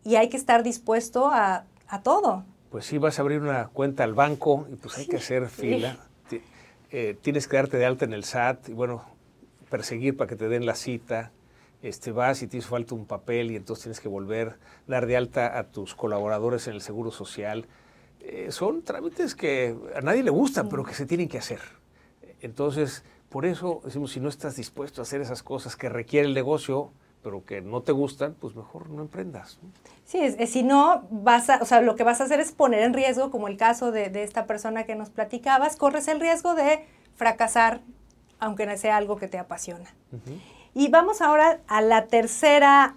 y 0.03 0.15
hay 0.15 0.29
que 0.29 0.37
estar 0.37 0.63
dispuesto 0.63 1.29
a, 1.31 1.65
todo. 2.03 2.43
Pues 2.71 2.85
sí, 2.85 2.97
vas 2.97 3.19
a 3.19 3.21
abrir 3.21 3.39
una 3.39 3.67
cuenta 3.67 4.03
al 4.03 4.15
banco 4.15 4.65
y 4.71 4.75
pues 4.75 4.97
hay 4.97 5.05
que 5.05 5.17
hacer 5.17 5.47
fila. 5.47 5.97
Eh, 6.95 7.17
tienes 7.19 7.47
que 7.47 7.57
darte 7.57 7.77
de 7.77 7.87
alta 7.87 8.05
en 8.05 8.13
el 8.13 8.23
SAT 8.23 8.69
y 8.69 8.73
bueno, 8.73 9.03
perseguir 9.71 10.15
para 10.15 10.29
que 10.29 10.35
te 10.35 10.47
den 10.47 10.67
la 10.67 10.75
cita. 10.75 11.31
Este, 11.81 12.11
vas 12.11 12.43
y 12.43 12.47
te 12.47 12.57
hizo 12.57 12.69
falta 12.69 12.93
un 12.93 13.07
papel 13.07 13.49
y 13.49 13.55
entonces 13.55 13.83
tienes 13.83 13.99
que 13.99 14.07
volver, 14.07 14.59
dar 14.87 15.07
de 15.07 15.17
alta 15.17 15.57
a 15.57 15.63
tus 15.63 15.95
colaboradores 15.95 16.67
en 16.67 16.75
el 16.75 16.81
Seguro 16.81 17.11
Social 17.11 17.65
eh, 18.21 18.51
son 18.51 18.83
trámites 18.83 19.35
que 19.35 19.75
a 19.95 20.01
nadie 20.01 20.23
le 20.23 20.29
gustan, 20.29 20.69
pero 20.69 20.83
que 20.83 20.93
se 20.93 21.05
tienen 21.05 21.27
que 21.27 21.39
hacer. 21.39 21.59
Entonces, 22.41 23.03
por 23.27 23.45
eso 23.45 23.81
decimos, 23.83 24.11
si 24.11 24.19
no 24.19 24.29
estás 24.29 24.55
dispuesto 24.55 25.01
a 25.01 25.03
hacer 25.03 25.19
esas 25.19 25.43
cosas 25.43 25.75
que 25.75 25.89
requiere 25.89 26.27
el 26.27 26.33
negocio, 26.33 26.91
pero 27.23 27.45
que 27.45 27.61
no 27.61 27.81
te 27.81 27.91
gustan, 27.91 28.35
pues 28.39 28.55
mejor 28.55 28.89
no 28.89 29.01
emprendas. 29.01 29.57
Sí, 30.05 30.19
es, 30.19 30.49
si 30.49 30.61
no, 30.61 31.07
vas 31.09 31.49
a, 31.49 31.59
o 31.61 31.65
sea, 31.65 31.81
lo 31.81 31.95
que 31.95 32.03
vas 32.03 32.21
a 32.21 32.25
hacer 32.25 32.39
es 32.39 32.51
poner 32.51 32.83
en 32.83 32.93
riesgo, 32.93 33.31
como 33.31 33.47
el 33.47 33.57
caso 33.57 33.91
de, 33.91 34.11
esta 34.21 34.45
persona 34.45 34.83
que 34.83 34.95
nos 34.95 35.09
platicabas, 35.09 35.77
corres 35.77 36.07
el 36.07 36.19
riesgo 36.19 36.53
de 36.53 36.85
fracasar, 37.15 37.81
aunque 38.39 38.65
no 38.65 38.75
sea 38.77 38.97
algo 38.97 39.15
que 39.15 39.27
te 39.27 39.37
apasiona. 39.37 39.89
Y 40.75 40.89
vamos 40.89 41.21
ahora 41.21 41.61
a 41.67 41.81
la 41.81 42.07
tercera 42.07 42.95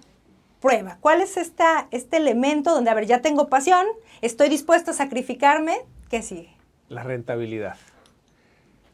prueba. 0.61 0.99
¿Cuál 1.01 1.21
es 1.21 1.37
esta, 1.37 1.87
este 1.93 2.17
elemento 2.17 2.75
donde, 2.75 2.91
a 2.91 2.95
ver, 2.95 3.07
ya 3.07 3.23
tengo 3.23 3.49
pasión, 3.49 3.87
estoy 4.23 4.49
dispuesto 4.49 4.91
a 4.91 4.95
sacrificarme? 4.95 5.79
¿Qué 6.11 6.23
sigue? 6.23 6.51
La 6.89 7.03
rentabilidad. 7.03 7.77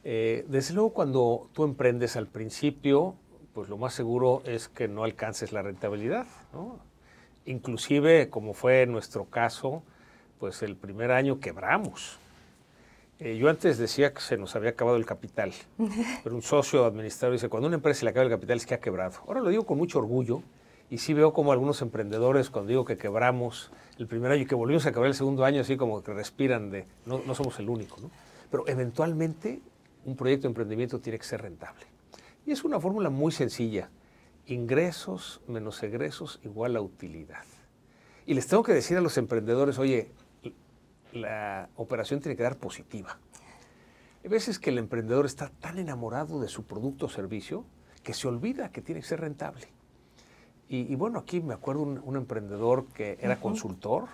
Eh, 0.05 0.45
desde 0.49 0.75
luego, 0.75 0.93
cuando 0.93 1.49
tú 1.53 1.65
emprendes 1.65 2.17
al 2.17 2.27
principio, 2.27 3.15
pues 3.55 3.69
lo 3.69 3.77
más 3.77 3.95
seguro 3.95 4.43
es 4.45 4.69
que 4.69 4.89
no 4.89 5.05
alcances 5.05 5.53
la 5.53 5.63
rentabilidad. 5.63 6.27
¿no? 6.53 6.79
Inclusive, 7.45 8.31
como 8.31 8.55
fue 8.55 8.83
en 8.83 8.93
nuestro 8.93 9.25
caso, 9.25 9.83
pues 10.39 10.63
el 10.63 10.77
primer 10.77 11.11
año 11.11 11.41
quebramos. 11.41 12.19
Eh, 13.19 13.37
yo 13.37 13.49
antes 13.49 13.79
decía 13.79 14.13
que 14.13 14.21
se 14.21 14.37
nos 14.37 14.57
había 14.57 14.71
acabado 14.71 14.97
el 14.97 15.07
capital, 15.07 15.53
pero 16.25 16.35
un 16.35 16.43
socio 16.43 16.85
administrador 16.85 17.35
dice, 17.35 17.49
cuando 17.49 17.69
una 17.69 17.77
empresa 17.77 18.01
se 18.01 18.05
le 18.05 18.11
acaba 18.11 18.25
el 18.25 18.31
capital 18.31 18.57
es 18.57 18.67
que 18.67 18.75
ha 18.75 18.81
quebrado. 18.81 19.21
Ahora 19.27 19.41
lo 19.41 19.49
digo 19.51 19.65
con 19.65 19.79
mucho 19.79 19.99
orgullo 19.99 20.43
y 20.91 20.99
sí 20.99 21.15
veo 21.15 21.33
como 21.33 21.53
algunos 21.53 21.81
emprendedores, 21.83 22.51
cuando 22.51 22.71
digo 22.71 22.85
que 22.85 22.97
quebramos 22.97 23.71
el 23.99 24.07
primer 24.07 24.33
año 24.33 24.43
y 24.43 24.47
que 24.47 24.55
volvimos 24.55 24.87
a 24.87 24.93
quebrar 24.93 25.09
el 25.09 25.15
segundo 25.15 25.45
año, 25.45 25.61
así 25.61 25.77
como 25.77 26.03
que 26.03 26.13
respiran 26.13 26.71
de, 26.71 26.87
no, 27.07 27.23
no 27.25 27.35
somos 27.35 27.59
el 27.61 27.69
único, 27.69 28.01
¿no? 28.01 28.11
Pero 28.51 28.67
eventualmente 28.67 29.61
un 30.05 30.17
proyecto 30.17 30.43
de 30.43 30.49
emprendimiento 30.49 30.99
tiene 30.99 31.19
que 31.19 31.25
ser 31.25 31.43
rentable. 31.43 31.92
Y 32.47 32.53
es 32.53 32.65
una 32.65 32.81
fórmula 32.81 33.11
muy 33.11 33.33
sencilla. 33.33 33.91
Ingresos 34.47 35.41
menos 35.47 35.83
egresos 35.83 36.41
igual 36.43 36.77
a 36.77 36.81
utilidad. 36.81 37.45
Y 38.27 38.35
les 38.35 38.47
tengo 38.47 38.63
que 38.63 38.73
decir 38.73 38.97
a 38.97 39.01
los 39.01 39.17
emprendedores, 39.19 39.79
oye, 39.79 40.13
la 41.13 41.69
operación 41.77 42.21
tiene 42.21 42.37
que 42.37 42.43
dar 42.43 42.57
positiva. 42.57 43.19
Hay 44.23 44.31
veces 44.31 44.59
que 44.59 44.71
el 44.71 44.79
emprendedor 44.79 45.27
está 45.27 45.49
tan 45.49 45.79
enamorado 45.79 46.41
de 46.41 46.49
su 46.49 46.65
producto 46.65 47.07
o 47.07 47.09
servicio 47.09 47.65
que 48.03 48.15
se 48.15 48.29
olvida 48.29 48.71
que 48.71 48.83
tiene 48.83 49.01
que 49.01 49.07
ser 49.07 49.21
rentable. 49.21 49.69
Y, 50.69 50.95
bueno, 50.95 51.19
aquí 51.19 51.43
me 51.43 51.53
acuerdo 51.53 51.83
un, 51.83 52.01
un 52.03 52.17
emprendedor 52.17 52.87
que 52.95 53.19
era 53.21 53.39
consultor, 53.39 54.07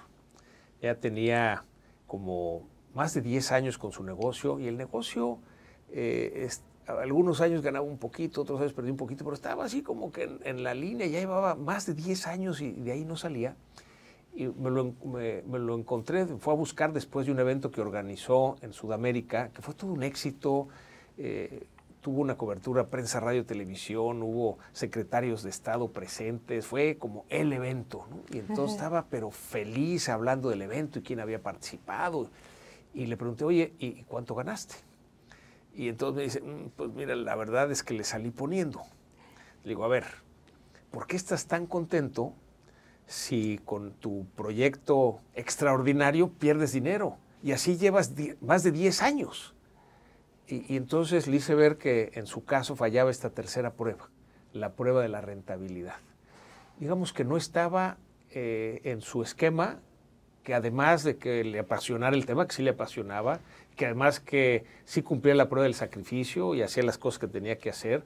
ya 0.83 0.97
tenía 0.97 1.65
como 2.09 2.67
más 2.95 3.15
de 3.15 3.21
10 3.21 3.53
años 3.53 3.79
con 3.79 3.93
su 3.93 4.03
negocio 4.03 4.59
y 4.59 4.67
el 4.67 4.77
negocio, 4.77 5.39
eh, 5.91 6.49
algunos 6.89 7.41
años 7.41 7.63
ganaba 7.63 7.85
un 7.85 7.99
poquito, 7.99 8.43
otros 8.43 8.61
años 8.61 8.73
perdía 8.73 8.93
un 8.93 8.99
poquito, 8.99 9.25
pero 9.25 9.35
estaba 9.35 9.65
así 9.65 9.83
como 9.83 10.11
que 10.13 10.25
en, 10.25 10.41
en 10.45 10.63
la 10.63 10.75
línea, 10.75 11.07
ya 11.07 11.21
llevaba 11.21 11.55
más 11.55 11.87
de 11.87 11.95
10 11.95 12.27
años 12.27 12.61
y 12.61 12.73
de 12.73 12.93
ahí 12.93 13.05
no 13.05 13.17
salía 13.17 13.57
y 14.39 14.47
me 14.47 14.71
lo, 14.71 14.95
me, 15.05 15.59
lo, 15.59 15.77
encontré, 15.77 16.25
fue 16.25 16.53
a 16.53 16.57
buscar 16.57 16.93
después 16.93 17.27
de 17.27 17.33
un 17.33 17.41
evento 17.41 17.73
que 17.73 17.81
organizó 17.81 18.57
en 18.63 18.73
Sudamérica, 18.73 19.49
que 19.49 19.63
fue 19.63 19.75
todo 19.75 19.91
un 19.93 20.05
éxito, 20.05 20.69
eh, 21.17 21.67
tuvo 22.01 22.21
una 22.21 22.37
cobertura 22.37 22.87
prensa, 22.87 23.19
radio, 23.19 23.45
televisión, 23.45 24.23
hubo 24.23 24.59
secretarios 24.73 25.43
de 25.43 25.51
Estado 25.51 25.89
presentes, 25.89 26.67
fue 26.67 26.99
como 26.99 27.25
el 27.31 27.53
evento, 27.53 28.07
¿no? 28.11 28.21
Y 28.33 28.39
entonces 28.39 28.77
estaba 28.77 29.07
pero 29.11 29.33
feliz 29.33 30.09
hablando 30.09 30.51
del 30.51 30.63
evento 30.63 31.01
y 31.01 31.03
quién 31.03 31.19
había 31.19 31.43
participado. 31.43 32.31
Y 32.95 33.07
le 33.07 33.17
pregunté, 33.17 33.45
oye, 33.45 33.75
¿y 33.81 34.05
cuánto 34.05 34.37
ganaste? 34.37 34.77
Y 35.79 35.89
entonces 35.89 36.17
me 36.17 36.23
dice, 36.25 36.41
mm, 36.43 36.71
pues 36.77 36.91
mira, 36.91 37.17
la 37.17 37.35
verdad 37.37 37.71
es 37.71 37.83
que 37.83 37.95
le 37.95 38.05
salí 38.05 38.31
poniendo. 38.31 38.83
Le 39.65 39.71
digo, 39.71 39.85
a 39.85 39.89
ver, 39.89 40.05
¿por 40.91 41.07
qué 41.07 41.17
estás 41.17 41.47
tan 41.47 41.67
contento 41.67 42.35
si 43.09 43.59
con 43.65 43.93
tu 43.93 44.27
proyecto 44.37 45.21
extraordinario 45.35 46.29
pierdes 46.29 46.73
dinero. 46.73 47.17
Y 47.43 47.53
así 47.53 47.79
llevas 47.79 48.13
más 48.41 48.63
de 48.63 48.71
10 48.71 49.03
años. 49.03 49.55
Y, 50.47 50.77
entonces 50.77 51.27
le 51.27 51.37
hice 51.37 51.55
ver 51.55 51.79
que 51.79 52.11
en 52.15 52.27
su 52.27 52.45
caso 52.45 52.77
fallaba 52.77 53.11
esta 53.11 53.31
tercera 53.31 53.73
prueba, 53.73 54.11
la 54.53 54.73
prueba 54.73 55.03
de 55.03 55.09
la 55.09 55.21
rentabilidad. 55.21 55.97
Digamos 56.79 57.13
que 57.13 57.25
no 57.25 57.37
estaba 57.37 57.97
eh, 58.31 58.81
en 58.85 59.01
su 59.01 59.23
esquema, 59.23 59.81
que 60.45 60.55
además 60.55 61.03
de 61.03 61.17
que 61.17 61.45
le 61.45 61.59
apasionara 61.59 62.15
el 62.15 62.27
tema, 62.27 62.47
que 62.47 62.55
sí 62.55 62.63
le 62.63 62.71
apasionaba, 62.71 63.41
que 63.79 63.87
además 63.87 64.19
que 64.19 64.65
sí 64.85 65.03
cumplía 65.03 65.37
la 65.37 65.49
prueba 65.49 65.63
del 65.63 65.75
sacrificio 65.75 66.55
y 66.55 66.63
hacía 66.63 66.83
las 66.83 66.99
cosas 66.99 67.21
que 67.21 67.29
tenía 67.29 67.59
que 67.59 67.71
hacer, 67.71 68.03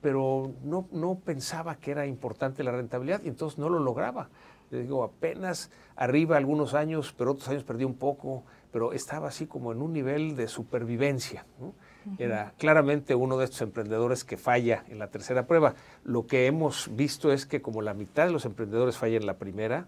pero 0.00 0.54
no, 0.64 0.88
no 0.92 1.16
pensaba 1.16 1.76
que 1.76 1.90
era 1.90 2.06
importante 2.06 2.64
la 2.64 2.72
rentabilidad 2.72 3.20
y 3.22 3.28
entonces 3.28 3.58
no 3.58 3.68
lo 3.68 3.78
lograba. 3.78 4.30
Le 4.70 4.80
digo, 4.82 5.04
apenas 5.04 5.70
arriba 5.94 6.38
algunos 6.38 6.72
años, 6.72 7.14
pero 7.16 7.32
otros 7.32 7.48
años 7.48 7.64
perdí 7.64 7.84
un 7.84 7.96
poco, 7.96 8.44
pero 8.72 8.94
estaba 8.94 9.28
así 9.28 9.46
como 9.46 9.72
en 9.72 9.82
un 9.82 9.92
nivel 9.92 10.36
de 10.36 10.48
supervivencia. 10.48 11.44
Era 12.18 12.54
claramente 12.56 13.14
uno 13.14 13.36
de 13.36 13.44
estos 13.44 13.60
emprendedores 13.60 14.24
que 14.24 14.38
falla 14.38 14.84
en 14.88 14.98
la 14.98 15.08
tercera 15.08 15.46
prueba. 15.46 15.74
Lo 16.02 16.26
que 16.26 16.46
hemos 16.46 16.88
visto 16.96 17.30
es 17.30 17.44
que 17.44 17.60
como 17.60 17.82
la 17.82 17.92
mitad 17.92 18.24
de 18.24 18.32
los 18.32 18.46
emprendedores 18.46 18.96
falla 18.96 19.18
en 19.18 19.26
la 19.26 19.36
primera, 19.36 19.86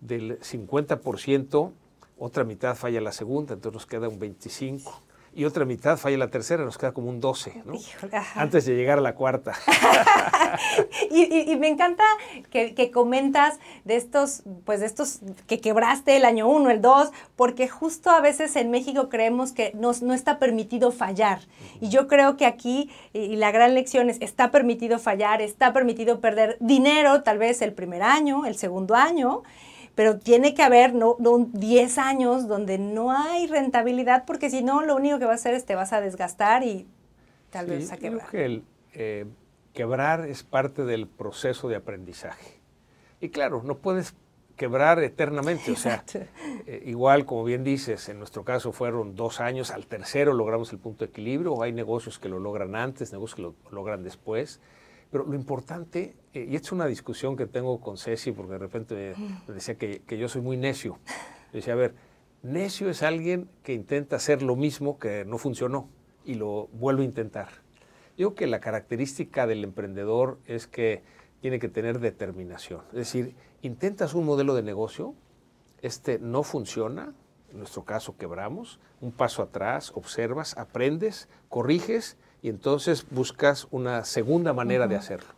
del 0.00 0.38
50%, 0.40 1.72
otra 2.18 2.44
mitad 2.44 2.74
falla 2.76 3.00
la 3.00 3.12
segunda, 3.12 3.54
entonces 3.54 3.74
nos 3.74 3.86
queda 3.86 4.08
un 4.08 4.18
25% 4.18 5.06
y 5.36 5.44
otra 5.44 5.66
mitad 5.66 5.98
falla 5.98 6.16
la 6.16 6.30
tercera, 6.30 6.64
nos 6.64 6.78
queda 6.78 6.92
como 6.92 7.10
un 7.10 7.20
12, 7.20 7.62
¿no? 7.66 7.74
Antes 8.36 8.64
de 8.64 8.74
llegar 8.74 8.96
a 8.96 9.02
la 9.02 9.14
cuarta. 9.14 9.52
y, 11.10 11.54
me 11.56 11.68
encanta 11.68 12.04
que, 12.50 12.90
comentas 12.90 13.58
de 13.84 13.96
estos, 13.96 14.44
pues 14.64 14.80
de 14.80 14.86
estos 14.86 15.20
que 15.46 15.60
quebraste 15.60 16.16
el 16.16 16.24
año 16.24 16.48
1, 16.48 16.70
el 16.70 16.80
2, 16.80 17.10
porque 17.36 17.68
justo 17.68 18.08
a 18.08 18.22
veces 18.22 18.56
en 18.56 18.70
México 18.70 19.10
creemos 19.10 19.52
que 19.52 19.72
nos, 19.74 20.00
no 20.00 20.14
está 20.14 20.38
permitido 20.38 20.90
fallar. 20.90 21.40
Y 21.82 21.90
yo 21.90 22.08
creo 22.08 22.38
que 22.38 22.46
aquí, 22.46 22.90
y 23.12 23.36
la 23.36 23.50
gran 23.50 23.74
lección 23.74 24.08
es, 24.08 24.16
está 24.22 24.50
permitido 24.50 24.98
fallar, 24.98 25.42
está 25.42 25.74
permitido 25.74 26.18
perder 26.20 26.56
dinero, 26.60 27.22
tal 27.24 27.36
vez 27.36 27.60
el 27.60 27.74
primer 27.74 28.02
año, 28.02 28.46
el 28.46 28.56
segundo 28.56 28.94
año, 28.94 29.42
pero 29.96 30.18
tiene 30.18 30.54
que 30.54 30.62
haber 30.62 30.94
no, 30.94 31.16
10 31.18 31.98
años 31.98 32.46
donde 32.46 32.78
no 32.78 33.10
hay 33.10 33.46
rentabilidad, 33.48 34.24
porque 34.26 34.50
si 34.50 34.62
no, 34.62 34.82
lo 34.82 34.94
único 34.94 35.18
que 35.18 35.24
va 35.24 35.32
a 35.32 35.36
hacer 35.36 35.54
es 35.54 35.64
te 35.64 35.74
vas 35.74 35.92
a 35.94 36.00
desgastar 36.00 36.62
y 36.62 36.86
tal 37.50 37.66
vez 37.66 37.90
a 37.90 37.96
quebrar. 37.96 38.28
Creo 38.28 38.30
que 38.30 38.44
el 38.44 38.64
eh, 38.92 39.26
quebrar 39.72 40.26
es 40.28 40.44
parte 40.44 40.84
del 40.84 41.08
proceso 41.08 41.68
de 41.68 41.76
aprendizaje. 41.76 42.60
Y 43.20 43.30
claro, 43.30 43.62
no 43.64 43.78
puedes 43.78 44.14
quebrar 44.54 45.02
eternamente, 45.02 45.70
o 45.72 45.76
sea, 45.76 46.04
eh, 46.66 46.82
igual 46.84 47.24
como 47.24 47.44
bien 47.44 47.64
dices, 47.64 48.10
en 48.10 48.18
nuestro 48.18 48.44
caso 48.44 48.72
fueron 48.72 49.14
dos 49.14 49.40
años, 49.40 49.70
al 49.70 49.86
tercero 49.86 50.34
logramos 50.34 50.72
el 50.72 50.78
punto 50.78 51.06
de 51.06 51.10
equilibrio, 51.10 51.62
hay 51.62 51.72
negocios 51.72 52.18
que 52.18 52.28
lo 52.28 52.38
logran 52.38 52.76
antes, 52.76 53.12
negocios 53.12 53.36
que 53.36 53.42
lo 53.42 53.54
logran 53.70 54.02
después, 54.02 54.60
pero 55.10 55.24
lo 55.24 55.34
importante, 55.34 56.14
y 56.44 56.56
esta 56.56 56.68
es 56.68 56.72
una 56.72 56.86
discusión 56.86 57.36
que 57.36 57.46
tengo 57.46 57.80
con 57.80 57.96
Ceci, 57.96 58.32
porque 58.32 58.52
de 58.52 58.58
repente 58.58 59.14
me, 59.46 59.54
decía 59.54 59.76
que, 59.76 60.02
yo 60.18 60.28
soy 60.28 60.42
muy 60.42 60.56
necio. 60.56 60.98
decía, 61.52 61.72
a 61.72 61.76
ver, 61.76 61.94
necio 62.42 62.90
es 62.90 63.02
alguien 63.02 63.48
que 63.62 63.72
intenta 63.72 64.16
hacer 64.16 64.42
lo 64.42 64.56
mismo 64.56 64.98
que 64.98 65.24
no 65.24 65.38
funcionó 65.38 65.88
y 66.24 66.34
lo 66.34 66.68
vuelve 66.72 67.02
a 67.02 67.06
intentar. 67.06 67.48
Yo 68.18 68.30
creo 68.30 68.34
que 68.34 68.46
la 68.46 68.60
característica 68.60 69.46
del 69.46 69.64
emprendedor 69.64 70.38
es 70.46 70.66
que 70.66 71.02
tiene 71.40 71.58
que 71.58 71.68
tener 71.68 72.00
determinación. 72.00 72.82
Es 72.88 72.98
decir, 72.98 73.34
intentas 73.62 74.14
un 74.14 74.24
modelo 74.24 74.54
de 74.54 74.62
negocio, 74.62 75.14
este 75.82 76.18
no 76.18 76.42
funciona, 76.42 77.14
en 77.50 77.58
nuestro 77.58 77.84
caso 77.84 78.16
quebramos, 78.16 78.80
un 79.00 79.12
paso 79.12 79.42
atrás, 79.42 79.92
observas, 79.94 80.56
aprendes, 80.56 81.28
corriges 81.48 82.16
y 82.42 82.48
entonces 82.48 83.06
buscas 83.10 83.68
una 83.70 84.04
segunda 84.04 84.52
manera 84.52 84.86
de 84.86 84.96
hacerlo. 84.96 85.34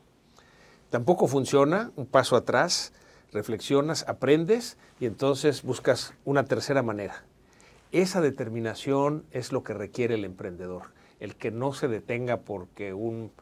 Tampoco 0.90 1.27
funciona, 1.27 1.92
un 1.96 2.07
paso 2.07 2.35
atrás, 2.35 2.92
reflexionas, 3.33 4.07
aprendes 4.09 4.79
y 5.01 5.07
entonces 5.07 5.62
buscas 5.62 6.14
una 6.24 6.44
tercera 6.44 6.83
manera. 6.83 7.24
Esa 7.92 8.20
determinación 8.20 9.24
es 9.31 9.53
lo 9.53 9.62
que 9.62 9.74
requiere 9.74 10.14
el 10.14 10.24
emprendedor, 10.24 10.92
el 11.20 11.37
que 11.37 11.51
no 11.51 11.72
se 11.74 11.88
detenga 11.88 12.38
porque 12.38 12.94
un 12.94 13.33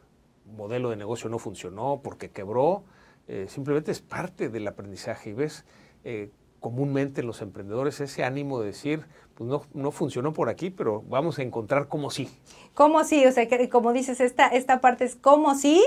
modelo 0.57 0.89
de 0.89 0.97
negocio 0.97 1.29
no 1.29 1.39
funcionó, 1.39 2.01
porque 2.03 2.29
quebró, 2.29 2.83
eh, 3.27 3.45
simplemente 3.49 3.91
es 3.91 4.01
parte 4.01 4.49
del 4.49 4.67
aprendizaje 4.67 5.29
y 5.29 5.33
ves 5.33 5.65
eh, 6.03 6.29
comúnmente 6.59 7.23
los 7.23 7.41
emprendedores 7.41 8.01
ese 8.01 8.23
ánimo 8.23 8.59
de 8.59 8.67
decir, 8.67 9.05
pues 9.35 9.49
no, 9.49 9.63
no 9.73 9.91
funcionó 9.91 10.33
por 10.33 10.49
aquí, 10.49 10.69
pero 10.69 11.01
vamos 11.07 11.39
a 11.39 11.43
encontrar 11.43 11.87
cómo 11.87 12.09
sí. 12.09 12.29
¿Cómo 12.73 13.03
sí? 13.03 13.25
O 13.25 13.31
sea, 13.31 13.47
como 13.69 13.93
dices, 13.93 14.19
esta, 14.19 14.47
esta 14.47 14.81
parte 14.81 15.05
es 15.05 15.15
cómo 15.15 15.55
sí 15.55 15.81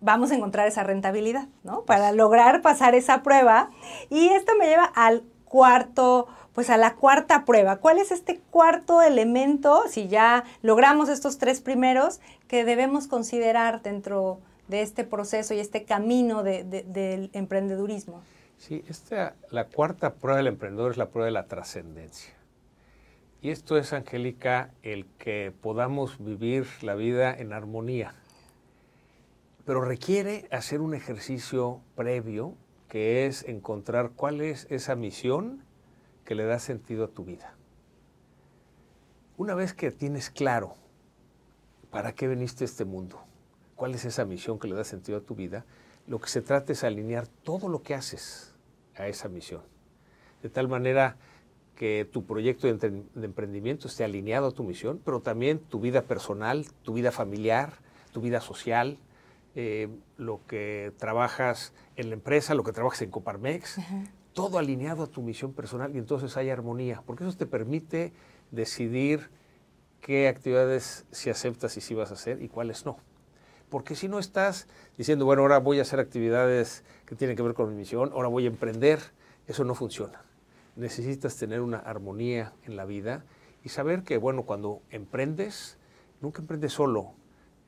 vamos 0.00 0.30
a 0.30 0.34
encontrar 0.34 0.66
esa 0.66 0.82
rentabilidad, 0.82 1.48
¿no? 1.64 1.82
Para 1.82 2.12
lograr 2.12 2.62
pasar 2.62 2.94
esa 2.94 3.22
prueba. 3.22 3.70
Y 4.10 4.28
esto 4.28 4.52
me 4.58 4.66
lleva 4.66 4.84
al 4.84 5.24
cuarto, 5.44 6.26
pues 6.52 6.70
a 6.70 6.76
la 6.76 6.94
cuarta 6.94 7.44
prueba. 7.44 7.76
¿Cuál 7.76 7.98
es 7.98 8.10
este 8.12 8.40
cuarto 8.50 9.02
elemento, 9.02 9.84
si 9.88 10.08
ya 10.08 10.44
logramos 10.62 11.08
estos 11.08 11.38
tres 11.38 11.60
primeros, 11.60 12.20
que 12.48 12.64
debemos 12.64 13.06
considerar 13.06 13.82
dentro 13.82 14.40
de 14.68 14.82
este 14.82 15.04
proceso 15.04 15.54
y 15.54 15.60
este 15.60 15.84
camino 15.84 16.42
del 16.42 17.30
emprendedurismo? 17.32 18.22
Sí, 18.58 18.82
esta, 18.88 19.34
la 19.50 19.66
cuarta 19.66 20.14
prueba 20.14 20.38
del 20.38 20.46
emprendedor 20.46 20.92
es 20.92 20.96
la 20.96 21.08
prueba 21.08 21.26
de 21.26 21.32
la 21.32 21.46
trascendencia. 21.46 22.34
Y 23.42 23.50
esto 23.50 23.76
es, 23.76 23.92
Angélica, 23.92 24.70
el 24.82 25.06
que 25.18 25.52
podamos 25.60 26.16
vivir 26.18 26.66
la 26.82 26.94
vida 26.94 27.34
en 27.34 27.52
armonía. 27.52 28.14
Pero 29.66 29.82
requiere 29.82 30.48
hacer 30.50 30.80
un 30.80 30.94
ejercicio 30.94 31.82
previo 31.94 32.54
que 32.88 33.26
es 33.26 33.44
encontrar 33.44 34.12
cuál 34.16 34.40
es 34.40 34.66
esa 34.70 34.96
misión 34.96 35.62
que 36.24 36.34
le 36.34 36.44
da 36.44 36.58
sentido 36.58 37.04
a 37.04 37.08
tu 37.08 37.24
vida. 37.24 37.54
Una 39.36 39.54
vez 39.54 39.74
que 39.74 39.90
tienes 39.90 40.30
claro 40.30 40.76
¿para 41.96 42.14
qué 42.14 42.28
veniste 42.28 42.64
a 42.64 42.66
este 42.66 42.84
mundo? 42.84 43.22
¿Cuál 43.74 43.94
es 43.94 44.04
esa 44.04 44.26
misión 44.26 44.58
que 44.58 44.68
le 44.68 44.74
da 44.74 44.84
sentido 44.84 45.16
a 45.16 45.22
tu 45.22 45.34
vida? 45.34 45.64
Lo 46.06 46.20
que 46.20 46.28
se 46.28 46.42
trata 46.42 46.72
es 46.72 46.84
alinear 46.84 47.26
todo 47.26 47.70
lo 47.70 47.82
que 47.82 47.94
haces 47.94 48.54
a 48.96 49.08
esa 49.08 49.28
misión. 49.28 49.62
De 50.42 50.50
tal 50.50 50.68
manera 50.68 51.16
que 51.74 52.06
tu 52.10 52.24
proyecto 52.24 52.66
de, 52.66 53.02
emprendimiento 53.22 53.88
esté 53.88 54.04
alineado 54.04 54.48
a 54.48 54.52
tu 54.52 54.62
misión, 54.62 55.00
pero 55.04 55.20
también 55.20 55.58
tu 55.58 55.80
vida 55.80 56.02
personal, 56.02 56.66
tu 56.82 56.92
vida 56.92 57.12
familiar, 57.12 57.72
tu 58.12 58.20
vida 58.20 58.42
social, 58.42 58.98
eh, 59.58 59.88
lo 60.18 60.46
que 60.46 60.92
trabajas 60.98 61.72
en 61.96 62.10
la 62.10 62.14
empresa, 62.14 62.54
lo 62.54 62.62
que 62.62 62.72
trabajas 62.72 63.00
en 63.00 63.10
Coparmex, 63.10 63.78
todo 64.34 64.58
alineado 64.58 65.04
a 65.04 65.06
tu 65.06 65.22
misión 65.22 65.54
personal 65.54 65.96
y 65.96 65.98
entonces 65.98 66.36
hay 66.36 66.50
armonía, 66.50 67.02
porque 67.06 67.24
eso 67.24 67.34
te 67.38 67.46
permite 67.46 68.12
decidir 68.50 69.30
qué 70.02 70.28
actividades 70.28 71.06
si 71.10 71.30
aceptas 71.30 71.78
y 71.78 71.80
si 71.80 71.94
vas 71.94 72.10
a 72.10 72.14
hacer 72.14 72.42
y 72.42 72.48
cuáles 72.48 72.84
no. 72.84 72.98
Porque 73.70 73.94
si 73.94 74.08
no 74.08 74.18
estás 74.18 74.68
diciendo, 74.98 75.24
bueno, 75.24 75.40
ahora 75.40 75.58
voy 75.58 75.78
a 75.78 75.82
hacer 75.82 76.00
actividades 76.00 76.84
que 77.06 77.16
tienen 77.16 77.34
que 77.34 77.42
ver 77.42 77.54
con 77.54 77.70
mi 77.70 77.76
misión, 77.76 78.10
ahora 78.12 78.28
voy 78.28 78.44
a 78.44 78.48
emprender, 78.48 79.00
eso 79.46 79.64
no 79.64 79.74
funciona. 79.74 80.22
Necesitas 80.76 81.34
tener 81.38 81.62
una 81.62 81.78
armonía 81.78 82.52
en 82.64 82.76
la 82.76 82.84
vida 82.84 83.24
y 83.64 83.70
saber 83.70 84.02
que, 84.02 84.18
bueno, 84.18 84.42
cuando 84.42 84.82
emprendes, 84.90 85.78
nunca 86.20 86.42
emprendes 86.42 86.74
solo. 86.74 87.14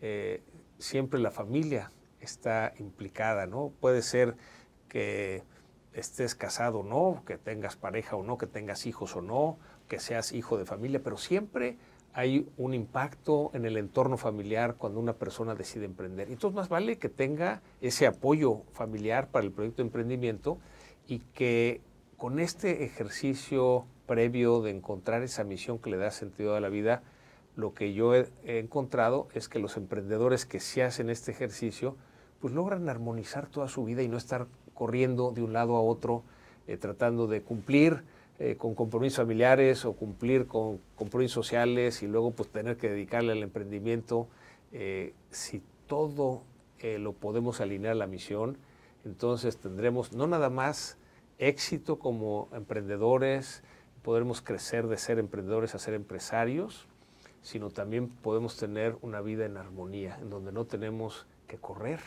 Eh, 0.03 0.43
siempre 0.79 1.21
la 1.21 1.31
familia 1.31 1.93
está 2.21 2.73
implicada, 2.79 3.47
¿no? 3.47 3.73
Puede 3.81 4.03
ser 4.03 4.37
que 4.89 5.43
estés 5.93 6.35
casado 6.35 6.81
o 6.81 6.83
no, 6.83 7.23
que 7.25 7.39
tengas 7.39 7.77
pareja 7.77 8.17
o 8.17 8.23
no, 8.23 8.39
que 8.39 8.47
tengas 8.47 8.87
hijos 8.87 9.17
o 9.17 9.23
no, 9.23 9.59
que 9.89 9.99
seas 9.99 10.33
hijo 10.33 10.59
de 10.59 10.65
familia, 10.65 11.03
pero 11.03 11.17
siempre 11.17 11.77
hay 12.13 12.49
un 12.57 12.75
impacto 12.75 13.51
en 13.55 13.65
el 13.65 13.77
entorno 13.77 14.17
familiar 14.17 14.77
cuando 14.77 15.01
una 15.01 15.15
persona 15.15 15.55
decide 15.55 15.85
emprender. 15.85 16.31
Entonces 16.31 16.57
más 16.57 16.69
vale 16.69 16.99
que 16.99 17.09
tenga 17.09 17.63
ese 17.81 18.07
apoyo 18.07 18.63
familiar 18.73 19.29
para 19.29 19.45
el 19.45 19.53
proyecto 19.53 19.83
de 19.83 19.87
emprendimiento 19.87 20.59
y 21.07 21.21
que 21.21 21.81
con 22.17 22.41
este 22.41 22.85
ejercicio 22.85 23.87
previo 24.07 24.61
de 24.63 24.71
encontrar 24.71 25.23
esa 25.23 25.45
misión 25.45 25.79
que 25.79 25.91
le 25.91 25.97
da 25.97 26.11
sentido 26.11 26.57
a 26.57 26.61
la 26.61 26.69
vida, 26.69 27.03
lo 27.59 27.75
que 27.75 27.93
yo 27.93 28.15
he, 28.15 28.31
encontrado 28.45 29.27
es 29.35 29.49
que 29.49 29.59
los 29.59 29.77
emprendedores 29.77 30.47
que 30.47 30.61
se 30.61 30.85
hacen 30.85 31.11
este 31.11 31.33
ejercicio, 31.33 31.97
pues 32.39 32.55
logran 32.55 32.89
armonizar 32.89 33.49
toda 33.49 33.67
su 33.67 33.85
vida 33.85 34.05
y 34.05 34.09
no 34.09 34.17
estar 34.17 34.47
corriendo 34.75 35.33
de 35.33 35.43
un 35.43 35.53
lado 35.53 35.75
a 35.75 35.83
otro, 35.83 36.23
eh, 36.69 36.77
tratando 36.77 37.27
de 37.27 37.43
cumplir 37.43 38.05
eh, 38.39 38.55
con 38.57 38.77
compromisos 38.77 39.17
familiares 39.17 39.85
o 39.85 39.95
cumplir 39.95 40.47
con 40.47 40.79
compromisos 40.95 41.33
sociales 41.33 42.01
y 42.05 42.07
luego 42.07 42.31
pues 42.31 42.49
tener 42.49 42.77
que 42.77 42.91
dedicarle 42.91 43.33
al 43.33 43.43
emprendimiento. 43.43 44.29
Eh, 44.71 45.15
si 45.31 45.61
todo 45.89 46.45
lo 46.81 47.13
podemos 47.13 47.61
alinear 47.61 47.95
a 47.95 47.97
la 47.97 48.07
misión, 48.07 48.57
entonces 49.05 49.57
tendremos 49.57 50.13
no 50.13 50.29
nada 50.29 50.49
más 50.49 50.97
éxito 51.39 51.99
como 51.99 52.49
emprendedores, 52.53 53.65
podremos 54.03 54.43
crecer 54.43 54.87
de 54.87 54.97
ser 54.97 55.19
emprendedores 55.19 55.75
a 55.75 55.81
ser 55.81 55.95
empresarios, 55.95 56.87
sino 57.43 57.71
también 57.71 58.09
podemos 58.09 58.57
tener 58.57 58.97
una 59.03 59.21
vida 59.21 59.47
en 59.47 59.57
armonía, 59.57 60.19
en 60.21 60.31
donde 60.31 60.53
no 60.53 60.67
tenemos 60.67 61.27
que 61.47 61.59
correr, 61.59 62.01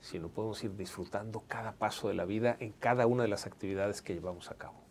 sino 0.00 0.28
podemos 0.28 0.62
ir 0.64 0.76
disfrutando 0.76 1.44
cada 1.46 1.72
paso 1.72 2.08
de 2.08 2.14
la 2.14 2.24
vida 2.24 2.56
en 2.60 2.72
cada 2.72 3.06
una 3.06 3.22
de 3.22 3.28
las 3.28 3.46
actividades 3.46 4.02
que 4.02 4.14
llevamos 4.14 4.50
a 4.50 4.54
cabo. 4.54 4.81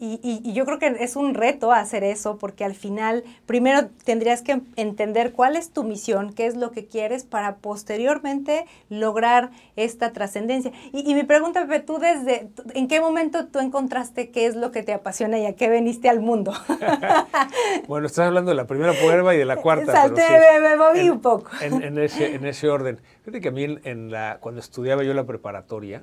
Y, 0.00 0.52
yo 0.52 0.64
creo 0.64 0.78
que 0.78 0.96
es 1.00 1.14
un 1.14 1.34
reto 1.34 1.72
hacer 1.72 2.02
eso 2.02 2.36
porque 2.36 2.64
al 2.64 2.74
final 2.74 3.22
primero 3.46 3.88
tendrías 4.04 4.42
que 4.42 4.60
entender 4.74 5.32
cuál 5.32 5.54
es 5.54 5.70
tu 5.70 5.84
misión, 5.84 6.32
qué 6.32 6.46
es 6.46 6.56
lo 6.56 6.72
que 6.72 6.86
quieres 6.86 7.24
para 7.24 7.56
posteriormente 7.56 8.66
lograr 8.90 9.50
esta 9.76 10.12
trascendencia. 10.12 10.72
Y, 10.92 11.14
mi 11.14 11.22
pregunta, 11.22 11.66
Pepe, 11.66 11.80
tú 11.80 11.98
desde, 11.98 12.48
¿en 12.74 12.88
qué 12.88 13.00
momento 13.00 13.46
tú 13.46 13.60
encontraste 13.60 14.30
qué 14.30 14.46
es 14.46 14.56
lo 14.56 14.72
que 14.72 14.82
te 14.82 14.92
apasiona 14.92 15.38
y 15.38 15.46
a 15.46 15.54
qué 15.54 15.68
veniste 15.68 16.08
al 16.08 16.20
mundo? 16.20 16.52
bueno, 17.86 18.06
estás 18.06 18.26
hablando 18.26 18.50
de 18.50 18.56
la 18.56 18.66
primera 18.66 18.92
prueba 18.92 19.34
y 19.34 19.38
de 19.38 19.44
la 19.44 19.56
cuarta. 19.56 19.92
Salté, 19.92 20.22
me, 20.60 20.76
moví 20.76 21.08
un 21.08 21.20
poco. 21.20 21.50
En, 21.60 21.98
ese, 21.98 22.34
en 22.34 22.44
ese 22.46 22.68
orden. 22.68 23.00
Fíjate 23.20 23.40
que 23.40 23.48
a 23.48 23.52
mí 23.52 23.64
en 23.84 24.10
la, 24.10 24.38
cuando 24.40 24.60
estudiaba 24.60 25.04
yo 25.04 25.14
la 25.14 25.24
preparatoria, 25.24 26.02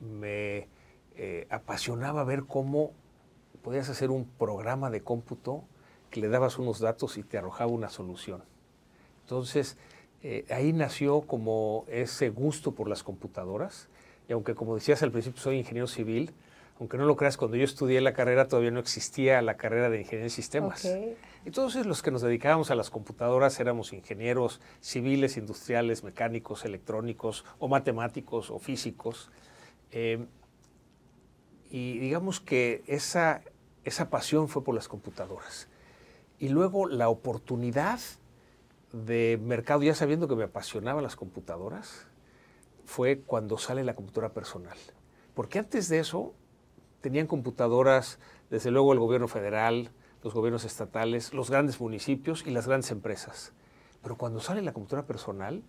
me 0.00 0.68
eh, 1.16 1.46
apasionaba 1.50 2.24
ver 2.24 2.44
cómo 2.46 2.92
podías 3.62 3.88
hacer 3.88 4.10
un 4.10 4.24
programa 4.24 4.90
de 4.90 5.02
cómputo 5.02 5.64
que 6.10 6.20
le 6.20 6.28
dabas 6.28 6.58
unos 6.58 6.80
datos 6.80 7.16
y 7.16 7.22
te 7.22 7.38
arrojaba 7.38 7.70
una 7.70 7.88
solución. 7.88 8.42
Entonces, 9.22 9.76
eh, 10.22 10.44
ahí 10.50 10.72
nació 10.72 11.22
como 11.22 11.84
ese 11.88 12.28
gusto 12.30 12.72
por 12.72 12.88
las 12.88 13.02
computadoras. 13.02 13.88
Y 14.28 14.32
aunque, 14.32 14.54
como 14.54 14.74
decías 14.74 15.02
al 15.02 15.10
principio, 15.10 15.40
soy 15.40 15.58
ingeniero 15.58 15.86
civil, 15.86 16.32
aunque 16.78 16.96
no 16.96 17.06
lo 17.06 17.16
creas, 17.16 17.36
cuando 17.36 17.56
yo 17.56 17.64
estudié 17.64 18.00
la 18.00 18.12
carrera 18.12 18.48
todavía 18.48 18.70
no 18.70 18.80
existía 18.80 19.40
la 19.42 19.56
carrera 19.56 19.88
de 19.90 19.98
ingeniería 19.98 20.24
de 20.24 20.30
sistemas. 20.30 20.88
Entonces, 21.44 21.86
los 21.86 22.02
que 22.02 22.10
nos 22.10 22.22
dedicábamos 22.22 22.70
a 22.70 22.74
las 22.74 22.90
computadoras 22.90 23.58
éramos 23.60 23.92
ingenieros 23.92 24.60
civiles, 24.80 25.36
industriales, 25.36 26.04
mecánicos, 26.04 26.64
electrónicos, 26.64 27.44
o 27.58 27.68
matemáticos, 27.68 28.50
o 28.50 28.58
físicos. 28.58 29.30
Eh, 29.90 30.24
y 31.70 31.98
digamos 31.98 32.40
que 32.40 32.82
esa 32.86 33.42
esa 33.84 34.10
pasión 34.10 34.48
fue 34.48 34.64
por 34.64 34.74
las 34.74 34.88
computadoras. 34.88 35.68
Y 36.38 36.48
luego 36.48 36.86
la 36.86 37.08
oportunidad 37.08 38.00
de 38.92 39.38
mercado, 39.42 39.82
ya 39.82 39.94
sabiendo 39.94 40.28
que 40.28 40.36
me 40.36 40.44
apasionaban 40.44 41.02
las 41.02 41.16
computadoras, 41.16 42.06
fue 42.84 43.20
cuando 43.20 43.58
sale 43.58 43.84
la 43.84 43.94
computadora 43.94 44.34
personal. 44.34 44.76
Porque 45.34 45.58
antes 45.58 45.88
de 45.88 45.98
eso 45.98 46.34
tenían 47.00 47.26
computadoras, 47.26 48.18
desde 48.50 48.70
luego 48.70 48.92
el 48.92 48.98
gobierno 48.98 49.28
federal, 49.28 49.90
los 50.22 50.34
gobiernos 50.34 50.64
estatales, 50.64 51.32
los 51.32 51.50
grandes 51.50 51.80
municipios 51.80 52.46
y 52.46 52.50
las 52.50 52.66
grandes 52.66 52.90
empresas. 52.90 53.52
Pero 54.02 54.16
cuando 54.16 54.40
sale 54.40 54.62
la 54.62 54.72
computadora 54.72 55.06
personal, 55.06 55.62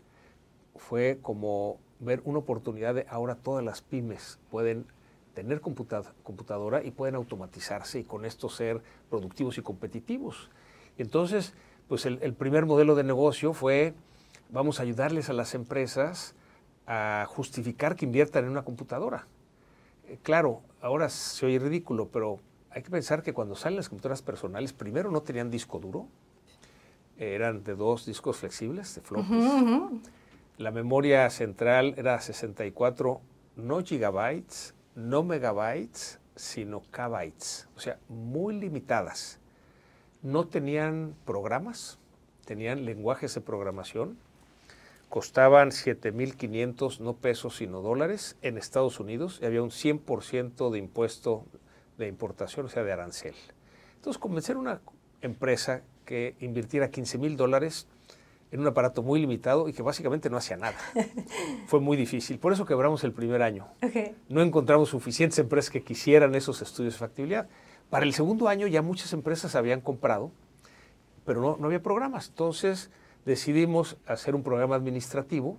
fue 0.76 1.19
como 1.21 1.80
ver 1.99 2.21
una 2.26 2.39
oportunidad 2.39 2.95
de 2.95 3.06
ahora 3.10 3.36
todas 3.36 3.63
las 3.63 3.82
pymes 3.82 4.39
pueden 4.49 4.86
tener 5.34 5.62
computadora 5.62 6.84
y 6.84 6.91
pueden 6.91 7.15
automatizarse 7.15 8.00
y 8.00 8.04
con 8.04 8.26
esto 8.26 8.50
ser 8.50 8.82
productivos 9.10 9.58
y 9.58 9.62
competitivos. 9.62 10.50
Entonces, 10.98 11.54
pues 11.88 12.06
el, 12.06 12.34
primer 12.34 12.65
modelo 12.65 12.96
de 12.96 13.04
negocio 13.04 13.54
fue, 13.54 13.93
vamos 14.50 14.80
a 14.80 14.84
ayudarles 14.84 15.30
a 15.30 15.34
las 15.34 15.56
empresas 15.56 16.36
a 16.86 17.26
justificar 17.28 17.96
que 17.96 18.06
inviertan 18.06 18.46
en 18.46 18.52
una 18.52 18.63
computadora. 18.63 19.28
Eh, 20.08 20.19
claro, 20.22 20.62
ahora 20.82 21.10
se 21.10 21.46
oye 21.46 21.60
ridículo, 21.60 22.10
pero 22.10 22.39
hay 22.69 22.84
que 22.84 22.89
pensar 22.89 23.24
que 23.24 23.34
cuando 23.34 23.56
salen 23.56 23.78
las 23.78 23.89
computadoras 23.89 24.22
personales, 24.22 24.74
primero 24.74 25.12
no 25.12 25.22
tenían 25.22 25.50
disco 25.50 25.80
duro, 25.80 26.08
eran 27.17 27.63
de 27.63 27.76
dos 27.76 28.06
discos 28.06 28.38
flexibles, 28.38 28.96
de 28.96 29.02
floppies. 29.02 29.43
La 30.58 30.72
memoria 30.72 31.30
central 31.30 31.96
era 31.98 32.19
64, 32.19 33.22
no 33.56 33.84
gigabytes, 33.84 34.76
no 34.95 35.23
megabytes, 35.23 36.19
sino 36.36 36.82
kbytes, 36.82 37.67
o 37.75 37.79
sea, 37.79 37.99
muy 38.10 38.56
limitadas. 38.56 39.39
No 40.21 40.47
tenían 40.47 41.15
programas, 41.25 41.99
tenían 42.45 42.86
lenguajes 42.86 43.34
de 43.36 43.41
programación, 43.41 44.17
costaban 45.10 45.69
7.500 45.69 46.99
no 46.99 47.13
pesos 47.13 47.58
sino 47.58 47.82
dólares 47.82 48.36
en 48.41 48.58
Estados 48.58 48.99
Unidos 48.99 49.39
y 49.41 49.45
había 49.45 49.62
un 49.62 49.69
100% 49.69 50.71
de 50.71 50.79
impuesto 50.79 51.45
de 51.97 52.08
importación, 52.08 52.65
o 52.65 52.69
sea, 52.69 52.84
de 52.84 52.91
arancel. 52.91 53.36
Entonces, 53.95 54.19
convencer 54.19 54.56
a 54.56 54.60
una 54.60 54.82
empresa 55.21 55.84
que 56.06 56.36
invirtiera 56.39 56.89
15 56.89 57.17
mil 57.17 57.38
dólares 57.38 57.88
en 58.54 58.60
un 58.60 58.68
aparato 58.68 59.02
muy 59.02 59.20
limitado 59.20 59.68
y 59.68 59.74
que 59.74 59.82
básicamente 59.82 60.30
no 60.30 60.38
hacía 60.38 60.58
nada. 60.58 60.78
Fue 61.66 61.80
muy 61.80 61.98
difícil. 61.98 62.38
Por 62.38 62.54
eso 62.54 62.66
quebramos 62.66 63.04
el 63.04 63.12
primer 63.12 63.42
año. 63.42 63.68
No 64.30 64.44
encontramos 64.44 64.89
suficientes 64.89 65.39
empresas 65.39 65.72
que 65.72 65.82
quisieran 65.82 66.36
esos 66.36 66.62
estudios 66.62 66.94
de 66.94 67.00
factibilidad. 67.00 67.50
Para 67.89 68.06
el 68.06 68.13
segundo 68.13 68.48
año 68.48 68.68
ya 68.68 68.84
muchas 68.84 69.12
empresas 69.12 69.56
habían 69.56 69.82
comprado, 69.82 70.32
pero 71.26 71.42
no, 71.42 71.58
no 71.58 71.66
había 71.66 71.82
programas. 71.82 72.30
Entonces 72.30 72.92
decidimos 73.26 73.98
hacer 74.06 74.36
un 74.36 74.44
programa 74.44 74.76
administrativo 74.76 75.58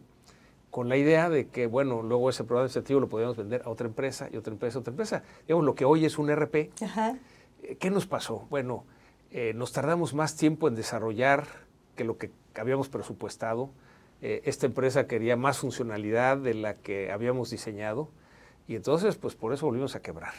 con 0.70 0.88
la 0.88 0.96
idea 0.96 1.28
de 1.28 1.48
que, 1.48 1.66
bueno, 1.66 2.00
luego 2.00 2.30
ese 2.30 2.44
programa 2.44 2.66
administrativo 2.66 3.00
lo 3.00 3.08
podíamos 3.08 3.36
vender 3.36 3.62
a 3.64 3.70
otra 3.70 3.88
empresa 3.88 4.28
y 4.32 4.36
otra 4.36 4.52
empresa, 4.52 4.78
otra 4.78 4.92
empresa. 4.92 5.24
Digamos, 5.48 5.64
lo 5.64 5.74
que 5.74 5.84
hoy 5.84 6.04
es 6.04 6.16
un 6.16 6.32
RP. 6.32 6.54
Eh, 6.54 7.76
¿Qué 7.80 7.90
nos 7.90 8.06
pasó? 8.06 8.46
Bueno, 8.50 8.84
eh, 9.32 9.52
nos 9.52 9.72
tardamos 9.72 10.14
más 10.14 10.36
tiempo 10.36 10.68
en 10.68 10.76
desarrollar 10.76 11.48
que 11.96 12.04
lo 12.04 12.18
que 12.18 12.30
habíamos 12.60 12.88
presupuestado. 12.88 13.70
Eh, 14.22 14.42
esta 14.44 14.66
empresa 14.66 15.06
quería 15.06 15.36
más 15.36 15.58
funcionalidad 15.58 16.38
de 16.38 16.54
la 16.54 16.74
que 16.74 17.10
habíamos 17.12 17.50
diseñado 17.50 18.08
y 18.66 18.76
entonces 18.76 19.16
pues 19.16 19.34
por 19.34 19.52
eso 19.52 19.66
volvimos 19.66 19.94
a 19.96 20.02
quebrar. 20.02 20.32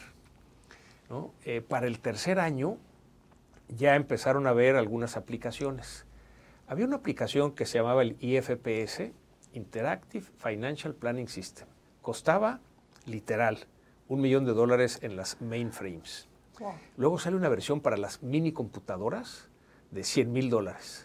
Eh, 1.44 1.62
para 1.62 1.88
el 1.88 2.00
tercer 2.00 2.40
año 2.40 2.78
ya 3.70 3.96
empezaron 3.96 4.48
a 4.48 4.54
ver 4.54 4.76
algunas 4.76 5.18
aplicaciones. 5.18 6.06
Había 6.68 6.86
una 6.86 6.98
aplicación 6.98 7.54
que 7.54 7.66
se 7.66 7.78
llamaba 7.78 8.02
el 8.02 8.18
IFPS, 8.20 9.12
Interactive 9.54 10.26
Financial 10.38 10.96
Planning 10.96 11.28
System. 11.28 11.68
Costaba, 12.02 12.60
literal, 13.06 13.68
un 14.08 14.22
millón 14.22 14.46
de 14.46 14.54
dólares 14.54 15.00
en 15.02 15.16
las 15.16 15.42
mainframes. 15.42 16.28
Luego 16.98 17.20
sale 17.20 17.36
una 17.36 17.50
versión 17.50 17.82
para 17.82 17.98
las 17.98 18.24
mini 18.24 18.52
computadoras 18.52 19.50
de 19.92 20.04
100 20.04 20.32
mil 20.32 20.50
dólares. 20.50 21.05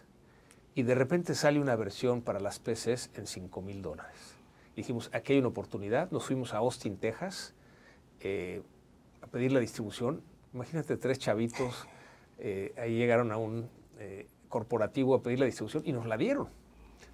Y 0.75 0.85
de 0.85 0.95
repente 0.95 1.35
sale 1.35 1.61
una 1.61 1.75
versión 1.77 2.23
para 2.23 2.41
las 2.41 2.59
PCs 2.59 3.11
en 3.15 3.27
5 3.27 3.61
mil 3.63 3.83
dólares. 3.83 4.37
Dijimos, 4.77 5.11
aquí 5.13 5.33
hay 5.33 5.41
una 5.41 5.49
oportunidad. 5.49 6.11
Nos 6.11 6.25
fuimos 6.25 6.55
a 6.55 6.59
Austin, 6.59 6.97
Texas, 6.97 7.55
eh, 8.21 8.63
a 9.21 9.27
pedir 9.27 9.53
la 9.53 9.61
distribución. 9.61 10.23
Imagínate 10.55 10.97
tres 10.97 11.19
chavitos, 11.19 11.87
eh, 12.39 12.73
ahí 12.77 12.97
llegaron 12.97 13.31
a 13.33 13.37
un 13.37 13.69
eh, 13.99 14.27
corporativo 14.49 15.15
a 15.15 15.23
pedir 15.23 15.39
la 15.39 15.47
distribución 15.47 15.83
y 15.87 15.93
nos 15.93 16.07
la 16.07 16.17
dieron. 16.17 16.49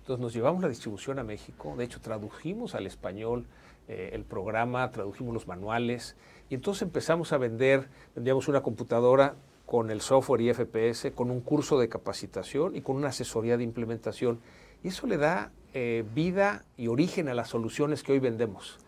Entonces 0.01 0.21
nos 0.21 0.33
llevamos 0.33 0.63
la 0.63 0.69
distribución 0.69 1.19
a 1.19 1.25
México, 1.25 1.75
de 1.77 1.85
hecho 1.85 2.01
tradujimos 2.01 2.75
al 2.75 2.87
español 2.87 3.47
el 3.89 4.25
programa, 4.25 4.91
tradujimos 4.91 5.33
los 5.33 5.47
manuales 5.47 6.17
y 6.49 6.57
entonces 6.57 6.83
empezamos 6.83 7.33
a 7.33 7.39
vender, 7.39 7.89
vendíamos 8.17 8.49
una 8.49 8.61
computadora 8.61 9.37
con 9.67 9.91
el 9.91 10.01
software 10.01 10.41
y 10.41 10.55
FPS, 10.55 11.11
con 11.15 11.31
un 11.31 11.41
curso 11.41 11.79
de 11.79 11.89
capacitación 11.89 12.77
y 12.77 12.81
con 12.81 12.97
una 12.97 13.09
asesoría 13.09 13.57
de 13.57 13.65
implementación. 13.65 14.41
Y 14.83 14.89
eso 14.89 15.07
le 15.07 15.17
da 15.19 15.51
vida 16.15 16.65
y 16.79 16.87
origen 16.87 17.29
a 17.29 17.35
las 17.35 17.49
soluciones 17.49 18.03
que 18.03 18.13
hoy 18.13 18.19
vendemos 18.19 18.79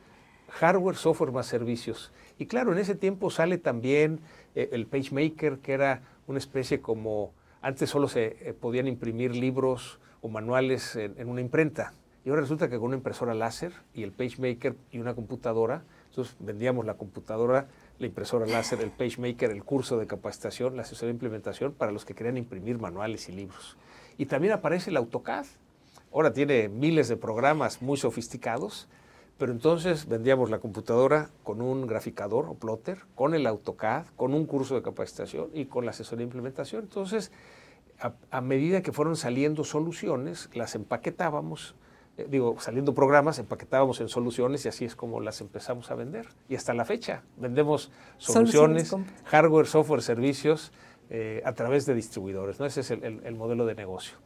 hardware, 0.48 0.96
software 0.96 1.32
más 1.32 1.46
servicios. 1.46 2.12
Y 2.38 2.46
claro, 2.46 2.72
en 2.72 2.78
ese 2.78 2.94
tiempo 2.94 3.30
sale 3.30 3.58
también 3.58 4.20
eh, 4.54 4.70
el 4.72 4.86
PageMaker, 4.86 5.58
que 5.58 5.72
era 5.72 6.02
una 6.26 6.38
especie 6.38 6.80
como, 6.80 7.32
antes 7.62 7.90
solo 7.90 8.08
se 8.08 8.36
eh, 8.40 8.54
podían 8.58 8.86
imprimir 8.86 9.34
libros 9.34 9.98
o 10.20 10.28
manuales 10.28 10.96
en, 10.96 11.28
una 11.28 11.40
imprenta. 11.40 11.92
Y 12.24 12.30
ahora 12.30 12.42
resulta 12.42 12.68
que 12.68 12.76
con 12.76 12.88
una 12.88 12.96
impresora 12.96 13.34
láser 13.34 13.72
y 13.94 14.02
el 14.02 14.12
PageMaker 14.12 14.76
y 14.90 14.98
una 14.98 15.14
computadora, 15.14 15.84
entonces 16.10 16.36
vendíamos 16.40 16.84
la 16.84 16.94
computadora, 16.94 17.68
la 17.98 18.06
impresora 18.06 18.46
láser, 18.46 18.80
el 18.80 18.90
PageMaker, 18.90 19.50
el 19.50 19.64
curso 19.64 19.98
de 19.98 20.06
capacitación, 20.06 20.76
la 20.76 20.82
asesoría 20.82 21.08
de 21.08 21.14
implementación 21.14 21.72
para 21.72 21.92
los 21.92 22.04
que 22.04 22.14
querían 22.14 22.36
imprimir 22.36 22.78
manuales 22.78 23.28
y 23.28 23.32
libros. 23.32 23.76
Y 24.16 24.26
también 24.26 24.52
aparece 24.52 24.90
el 24.90 24.96
AutoCAD. 24.96 25.46
Ahora 26.12 26.32
tiene 26.32 26.68
miles 26.68 27.08
de 27.08 27.16
programas 27.16 27.82
muy 27.82 27.96
sofisticados 27.96 28.88
pero 29.38 29.52
entonces 29.52 30.08
vendíamos 30.08 30.50
la 30.50 30.58
computadora 30.58 31.30
con 31.44 31.62
un 31.62 31.86
graficador 31.86 32.46
o 32.46 32.54
plotter, 32.54 32.98
con 33.14 33.34
el 33.34 33.46
AutoCAD, 33.46 34.06
con 34.16 34.34
un 34.34 34.46
curso 34.46 34.74
de 34.74 34.82
capacitación 34.82 35.48
y 35.54 35.66
con 35.66 35.84
la 35.84 35.92
asesoría 35.92 36.18
de 36.18 36.24
implementación. 36.24 36.82
Entonces, 36.82 37.30
a, 38.30 38.40
medida 38.40 38.82
que 38.82 38.92
fueron 38.92 39.14
saliendo 39.14 39.62
soluciones, 39.62 40.50
las 40.54 40.74
empaquetábamos, 40.74 41.76
eh, 42.18 42.26
digo, 42.28 42.56
saliendo 42.58 42.94
programas, 42.94 43.38
empaquetábamos 43.38 44.00
en 44.00 44.08
soluciones 44.08 44.64
y 44.66 44.68
así 44.68 44.84
es 44.84 44.96
como 44.96 45.20
las 45.20 45.40
empezamos 45.40 45.90
a 45.90 45.94
vender. 45.94 46.26
Y 46.48 46.56
hasta 46.56 46.74
la 46.74 46.84
fecha 46.84 47.22
vendemos 47.36 47.90
soluciones, 48.18 48.94
hardware, 49.24 49.66
software, 49.66 50.02
servicios 50.02 50.72
eh, 51.10 51.40
a 51.46 51.52
través 51.54 51.86
de 51.86 51.94
distribuidores. 51.94 52.60
¿no? 52.60 52.66
Ese 52.66 52.80
es 52.80 52.90
el, 52.90 53.34
modelo 53.34 53.64
de 53.64 53.74
negocio. 53.74 54.18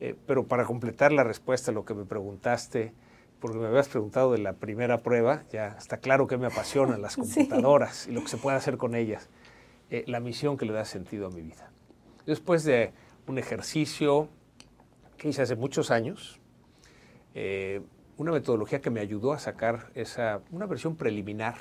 Eh, 0.00 0.14
pero 0.26 0.46
para 0.46 0.66
completar 0.66 1.10
la 1.10 1.24
respuesta 1.24 1.70
a 1.70 1.74
lo 1.74 1.86
que 1.86 1.94
me 1.94 2.04
preguntaste, 2.04 2.92
porque 3.40 3.56
me 3.56 3.66
habías 3.66 3.88
preguntado 3.88 4.32
de 4.32 4.38
la 4.38 4.52
primera 4.52 4.98
prueba, 4.98 5.44
ya 5.50 5.68
está 5.78 5.98
claro 5.98 6.26
que 6.26 6.36
me 6.36 6.46
apasionan 6.46 7.00
las 7.00 7.16
computadoras 7.16 8.08
y 8.08 8.12
lo 8.12 8.22
que 8.22 8.28
se 8.28 8.36
puede 8.36 8.58
hacer 8.58 8.76
con 8.76 8.94
ellas. 8.94 9.30
Eh, 9.90 10.04
la 10.06 10.20
misión 10.20 10.58
que 10.58 10.66
le 10.66 10.74
da 10.74 10.84
sentido 10.84 11.28
a 11.28 11.30
mi 11.30 11.40
vida. 11.40 11.70
Después 12.26 12.62
de 12.64 12.92
un 13.26 13.38
ejercicio 13.38 14.28
que 15.16 15.30
hice 15.30 15.40
hace 15.40 15.56
muchos 15.56 15.90
años, 15.90 16.40
eh, 17.40 17.82
una 18.16 18.32
metodología 18.32 18.80
que 18.80 18.90
me 18.90 18.98
ayudó 18.98 19.32
a 19.32 19.38
sacar 19.38 19.92
esa, 19.94 20.40
una 20.50 20.66
versión 20.66 20.96
preliminar 20.96 21.54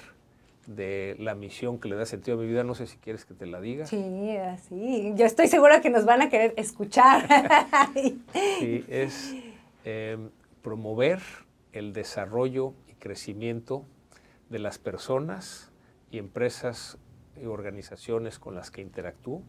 de 0.66 1.16
la 1.20 1.36
misión 1.36 1.80
que 1.80 1.88
le 1.88 1.96
da 1.96 2.08
sentido 2.08 2.36
a 2.36 2.42
mi 2.42 2.48
vida. 2.48 2.64
No 2.64 2.74
sé 2.74 2.88
si 2.88 2.98
quieres 2.98 3.26
que 3.26 3.36
te 3.36 3.46
la 3.46 3.62
diga. 3.62 3.86
Sí, 3.86 4.36
así. 4.38 5.14
Yo 5.16 5.28
estoy 5.28 5.48
segura 5.48 5.80
que 5.80 5.92
nos 5.92 6.04
van 6.04 6.24
a 6.24 6.30
querer 6.30 6.56
escuchar. 6.58 7.28
sí, 7.94 8.86
es 8.88 9.36
eh, 9.86 10.18
promover 10.64 11.20
el 11.74 11.94
desarrollo 11.94 12.74
y 12.88 12.94
crecimiento 12.94 13.86
de 14.50 14.58
las 14.58 14.80
personas 14.80 15.72
y 16.10 16.18
empresas 16.18 16.98
y 17.40 17.46
organizaciones 17.46 18.40
con 18.40 18.56
las 18.56 18.72
que 18.72 18.82
interactúo 18.82 19.44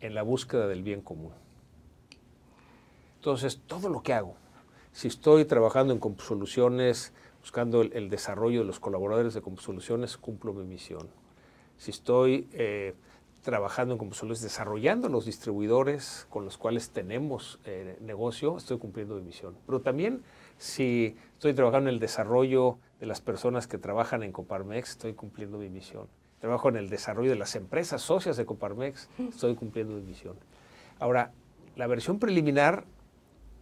en 0.00 0.14
la 0.14 0.22
búsqueda 0.22 0.66
del 0.66 0.82
bien 0.82 1.02
común. 1.02 1.34
Entonces, 3.16 3.60
todo 3.66 3.90
lo 3.90 4.02
que 4.02 4.14
hago, 4.14 4.34
si 4.92 5.08
estoy 5.08 5.44
trabajando 5.46 5.92
en 5.92 5.98
Compsoluciones, 5.98 7.12
buscando 7.40 7.82
el, 7.82 8.10
desarrollo 8.10 8.60
de 8.60 8.66
los 8.66 8.78
colaboradores 8.78 9.34
de 9.34 9.40
Compsoluciones, 9.40 10.16
cumplo 10.16 10.52
mi 10.52 10.64
misión. 10.64 11.08
Si 11.78 11.90
estoy 11.90 12.48
eh, 12.52 12.94
trabajando 13.42 13.94
en 13.94 13.98
Compsoluciones, 13.98 14.42
desarrollando 14.42 15.08
los 15.08 15.24
distribuidores 15.24 16.26
con 16.30 16.44
los 16.44 16.58
cuales 16.58 16.90
tenemos 16.90 17.58
eh, 17.64 17.96
negocio, 18.00 18.56
estoy 18.56 18.78
cumpliendo 18.78 19.16
mi 19.16 19.22
misión. 19.22 19.56
Pero 19.66 19.80
también 19.80 20.22
si 20.58 21.16
estoy 21.32 21.54
trabajando 21.54 21.88
en 21.88 21.94
el 21.94 22.00
desarrollo 22.00 22.78
de 23.00 23.06
las 23.06 23.20
personas 23.20 23.66
que 23.66 23.78
trabajan 23.78 24.22
en 24.22 24.30
Coparmex, 24.30 24.90
estoy 24.90 25.14
cumpliendo 25.14 25.58
mi 25.58 25.70
misión. 25.70 26.06
Trabajo 26.38 26.68
en 26.68 26.76
el 26.76 26.90
desarrollo 26.90 27.30
de 27.30 27.36
las 27.36 27.56
empresas 27.56 28.02
socias 28.02 28.36
de 28.36 28.44
Coparmex, 28.44 29.08
estoy 29.18 29.54
cumpliendo 29.54 29.94
mi 29.94 30.02
misión. 30.02 30.36
Ahora, 31.00 31.32
la 31.76 31.86
versión 31.86 32.18
preliminar 32.18 32.84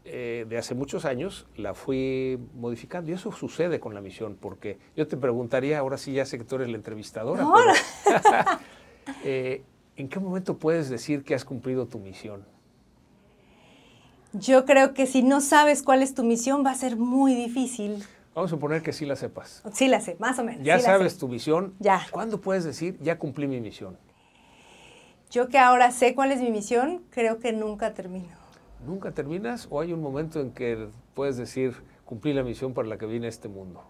eh, 0.04 0.46
de 0.48 0.56
hace 0.56 0.74
muchos 0.74 1.04
años 1.04 1.46
la 1.56 1.74
fui 1.74 2.38
modificando 2.54 3.10
y 3.10 3.14
eso 3.14 3.32
sucede 3.32 3.80
con 3.80 3.94
la 3.94 4.00
misión, 4.00 4.36
porque 4.40 4.78
yo 4.96 5.06
te 5.06 5.16
preguntaría, 5.16 5.78
ahora 5.78 5.98
sí 5.98 6.12
ya 6.12 6.24
sé 6.24 6.38
que 6.38 6.44
tú 6.44 6.56
eres 6.56 6.68
la 6.68 6.76
entrevistadora, 6.76 7.46
eh, 9.24 9.62
¿en 9.96 10.08
qué 10.08 10.18
momento 10.18 10.56
puedes 10.56 10.88
decir 10.88 11.22
que 11.22 11.34
has 11.34 11.44
cumplido 11.44 11.86
tu 11.86 11.98
misión? 11.98 12.44
Yo 14.32 14.64
creo 14.64 14.94
que 14.94 15.06
si 15.06 15.22
no 15.22 15.40
sabes 15.40 15.82
cuál 15.82 16.02
es 16.02 16.14
tu 16.14 16.22
misión 16.22 16.64
va 16.64 16.70
a 16.70 16.76
ser 16.76 16.96
muy 16.96 17.34
difícil. 17.34 18.04
Vamos 18.34 18.50
a 18.50 18.54
suponer 18.54 18.80
que 18.82 18.92
sí 18.92 19.04
la 19.04 19.16
sepas. 19.16 19.62
Sí 19.72 19.88
la 19.88 20.00
sé, 20.00 20.16
más 20.20 20.38
o 20.38 20.44
menos. 20.44 20.64
Ya 20.64 20.78
sabes 20.78 21.18
tu 21.18 21.26
misión. 21.28 21.74
Ya. 21.80 22.06
¿Cuándo 22.10 22.40
puedes 22.40 22.64
decir, 22.64 22.96
ya 23.00 23.18
cumplí 23.18 23.48
mi 23.48 23.60
misión? 23.60 23.98
Yo 25.30 25.48
que 25.48 25.58
ahora 25.58 25.90
sé 25.90 26.14
cuál 26.14 26.32
es 26.32 26.40
mi 26.40 26.50
misión, 26.50 27.02
creo 27.10 27.38
que 27.38 27.52
nunca 27.52 27.92
termino. 27.92 28.39
¿Nunca 28.86 29.12
terminas 29.12 29.68
o 29.70 29.80
hay 29.80 29.92
un 29.92 30.00
momento 30.00 30.40
en 30.40 30.52
que 30.52 30.88
puedes 31.14 31.36
decir, 31.36 31.74
cumplí 32.04 32.32
la 32.32 32.42
misión 32.42 32.72
para 32.72 32.88
la 32.88 32.96
que 32.96 33.06
vine 33.06 33.26
a 33.26 33.28
este 33.28 33.48
mundo? 33.48 33.82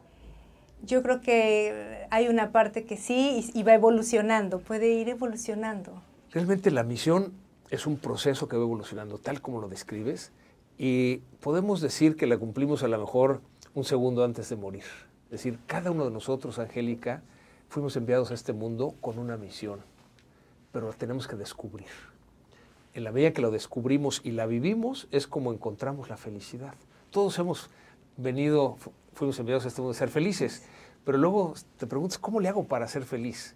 Yo 0.83 1.03
creo 1.03 1.20
que 1.20 2.07
hay 2.11 2.29
una 2.29 2.53
parte 2.53 2.85
que 2.85 2.96
sí 2.96 3.50
y 3.55 3.62
va 3.62 3.74
evolucionando, 3.74 4.59
puede 4.59 4.90
ir 4.92 5.09
evolucionando. 5.09 6.03
Realmente 6.33 6.70
la 6.70 6.83
misión 6.83 7.33
es 7.70 7.87
un 7.87 7.98
proceso 7.98 8.48
que 8.48 8.57
va 8.57 8.62
evolucionando 8.62 9.18
tal 9.18 9.40
como 9.40 9.61
lo 9.61 9.68
describes 9.68 10.33
y 10.79 11.18
podemos 11.40 11.81
decir 11.81 12.16
que 12.16 12.26
la 12.26 12.38
cumplimos 12.38 12.83
a 12.83 12.88
lo 12.88 12.98
mejor 12.98 13.42
un 13.74 13.85
segundo 13.85 14.24
antes 14.24 14.48
de 14.48 14.57
morir. 14.57 14.85
Es 15.26 15.33
decir, 15.33 15.59
cada 15.66 15.90
uno 15.92 16.05
de 16.05 16.11
nosotros, 16.11 16.59
Angélica, 16.59 17.22
fuimos 17.68 17.94
enviados 17.96 18.33
a 18.33 18.35
este 18.35 18.53
mundo 18.53 18.94
con 19.00 19.18
una 19.18 19.37
misión, 19.37 19.81
pero 20.72 20.88
la 20.88 20.94
tenemos 20.94 21.29
que 21.29 21.37
descubrir. 21.37 21.87
En 22.92 23.05
la 23.05 23.12
medida 23.12 23.33
que 23.33 23.42
lo 23.42 23.50
descubrimos 23.50 24.20
y 24.24 24.33
la 24.33 24.46
vivimos, 24.46 25.07
es 25.12 25.26
como 25.26 25.53
encontramos 25.53 26.09
la 26.09 26.16
felicidad. 26.16 26.74
Todos 27.11 27.38
hemos 27.38 27.70
venido, 28.16 28.76
fuimos 29.12 29.38
enviados 29.38 29.64
a 29.64 29.68
este 29.68 29.81
mundo 29.81 29.92
a 29.92 29.94
ser 29.94 30.09
felices, 30.09 30.64
pero 31.05 31.18
luego 31.18 31.55
te 31.79 31.87
preguntas, 31.87 32.18
¿cómo 32.18 32.40
le 32.40 32.48
hago 32.48 32.64
para 32.64 32.88
ser 32.88 33.05
feliz? 33.05 33.55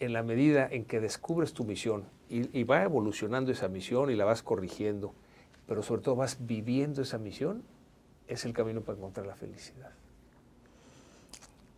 En 0.00 0.12
la 0.12 0.22
medida 0.22 0.68
en 0.70 0.84
que 0.84 1.00
descubres 1.00 1.52
tu 1.52 1.64
misión 1.64 2.04
y, 2.28 2.64
va 2.64 2.82
evolucionando 2.82 3.52
esa 3.52 3.68
misión 3.68 4.10
y 4.10 4.16
la 4.16 4.24
vas 4.24 4.42
corrigiendo, 4.42 5.14
pero 5.66 5.82
sobre 5.82 6.02
todo 6.02 6.16
vas 6.16 6.38
viviendo 6.40 7.02
esa 7.02 7.18
misión, 7.18 7.62
es 8.26 8.44
el 8.44 8.52
camino 8.52 8.80
para 8.80 8.98
encontrar 8.98 9.26
la 9.26 9.36
felicidad. 9.36 9.92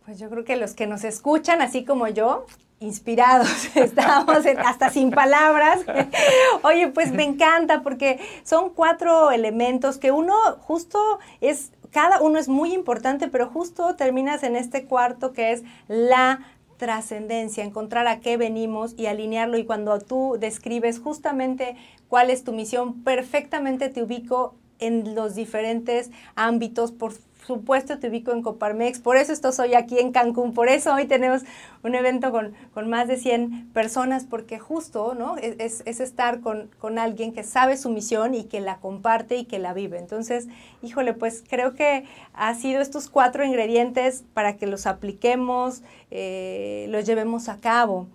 Pues 0.09 0.17
yo 0.17 0.27
creo 0.31 0.43
que 0.43 0.55
los 0.55 0.73
que 0.73 0.87
nos 0.87 1.03
escuchan, 1.03 1.61
así 1.61 1.85
como 1.85 2.07
yo, 2.07 2.47
inspirados, 2.79 3.47
estamos 3.75 4.43
hasta 4.57 4.89
sin 4.89 5.11
palabras. 5.11 5.81
Oye, 6.63 6.87
pues 6.87 7.11
me 7.11 7.23
encanta 7.23 7.83
porque 7.83 8.19
son 8.41 8.71
cuatro 8.71 9.29
elementos 9.29 9.99
que 9.99 10.09
uno 10.09 10.33
justo 10.61 10.97
es, 11.41 11.73
cada 11.91 12.23
uno 12.23 12.39
es 12.39 12.47
muy 12.47 12.73
importante, 12.73 13.27
pero 13.27 13.51
justo 13.51 13.95
terminas 13.97 14.41
en 14.41 14.55
este 14.55 14.85
cuarto 14.85 15.31
que 15.31 15.51
es 15.51 15.61
la 15.87 16.39
trascendencia, 16.77 17.63
encontrar 17.63 18.07
a 18.07 18.19
qué 18.19 18.35
venimos 18.35 18.95
y 18.97 19.05
alinearlo. 19.05 19.59
Y 19.59 19.65
cuando 19.65 19.99
tú 19.99 20.37
describes 20.39 20.97
justamente 20.97 21.75
cuál 22.07 22.31
es 22.31 22.43
tu 22.43 22.51
misión, 22.51 23.03
perfectamente 23.03 23.89
te 23.89 24.01
ubico 24.01 24.55
en 24.79 25.13
los 25.13 25.35
diferentes 25.35 26.09
ámbitos, 26.33 26.91
por 26.91 27.13
supuesto 27.49 27.97
te 27.97 28.09
ubico 28.09 28.31
en 28.31 28.43
Coparmex, 28.43 28.99
por 28.99 29.17
eso 29.17 29.33
estoy 29.33 29.51
hoy 29.57 29.73
aquí 29.73 29.97
en 29.97 30.11
Cancún, 30.11 30.53
por 30.53 30.69
eso 30.69 30.93
hoy 30.93 31.05
tenemos 31.05 31.41
un 31.81 31.95
evento 31.95 32.31
con, 32.31 32.53
más 32.87 33.07
de 33.07 33.17
100 33.17 33.71
personas, 33.73 34.25
porque 34.25 34.59
justo, 34.59 35.15
¿no? 35.15 35.35
Es, 35.37 35.81
estar 35.87 36.41
con, 36.41 36.69
con, 36.77 36.99
alguien 36.99 37.33
que 37.33 37.43
sabe 37.43 37.75
su 37.75 37.89
misión 37.89 38.35
y 38.35 38.43
que 38.43 38.61
la 38.61 38.77
comparte 38.77 39.35
y 39.35 39.45
que 39.45 39.57
la 39.57 39.73
vive. 39.73 39.97
Entonces, 39.97 40.47
híjole, 40.83 41.13
pues 41.13 41.43
creo 41.49 41.73
que 41.73 42.05
ha 42.33 42.53
sido 42.53 42.81
estos 42.81 43.09
cuatro 43.09 43.43
ingredientes 43.43 44.23
para 44.35 44.55
que 44.55 44.67
los 44.67 44.85
apliquemos, 44.85 45.81
eh, 46.11 46.85
los 46.89 47.03
llevemos 47.03 47.49
a 47.49 47.57
cabo. 47.57 48.05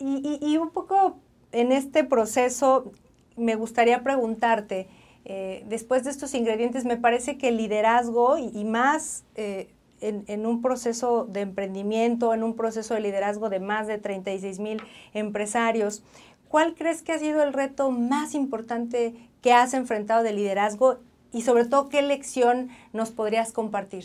Y 0.00 0.56
un 0.56 0.70
poco 0.70 1.16
en 1.52 1.70
este 1.70 2.02
proceso 2.02 2.90
me 3.36 3.54
gustaría 3.54 4.02
preguntarte, 4.02 4.88
eh, 5.28 5.64
después 5.66 6.04
de 6.04 6.10
estos 6.10 6.34
ingredientes, 6.34 6.84
me 6.84 6.96
parece 6.96 7.36
que 7.36 7.48
el 7.48 7.56
liderazgo 7.56 8.38
y, 8.38 8.64
más 8.64 9.24
eh, 9.34 9.68
en, 10.00 10.46
un 10.46 10.62
proceso 10.62 11.26
de 11.28 11.40
emprendimiento, 11.40 12.32
en 12.32 12.44
un 12.44 12.54
proceso 12.54 12.94
de 12.94 13.00
liderazgo 13.00 13.48
de 13.48 13.58
más 13.58 13.88
de 13.88 13.98
36 13.98 14.60
mil 14.60 14.80
empresarios, 15.14 16.04
¿cuál 16.48 16.76
crees 16.76 17.02
que 17.02 17.10
ha 17.10 17.18
sido 17.18 17.42
el 17.42 17.52
reto 17.52 17.90
más 17.90 18.34
importante 18.34 19.14
que 19.42 19.52
has 19.52 19.74
enfrentado 19.74 20.22
de 20.22 20.32
liderazgo 20.32 20.98
y 21.32 21.42
sobre 21.42 21.64
todo 21.64 21.88
qué 21.88 22.02
lección 22.02 22.68
nos 22.92 23.10
podrías 23.10 23.50
compartir? 23.50 24.04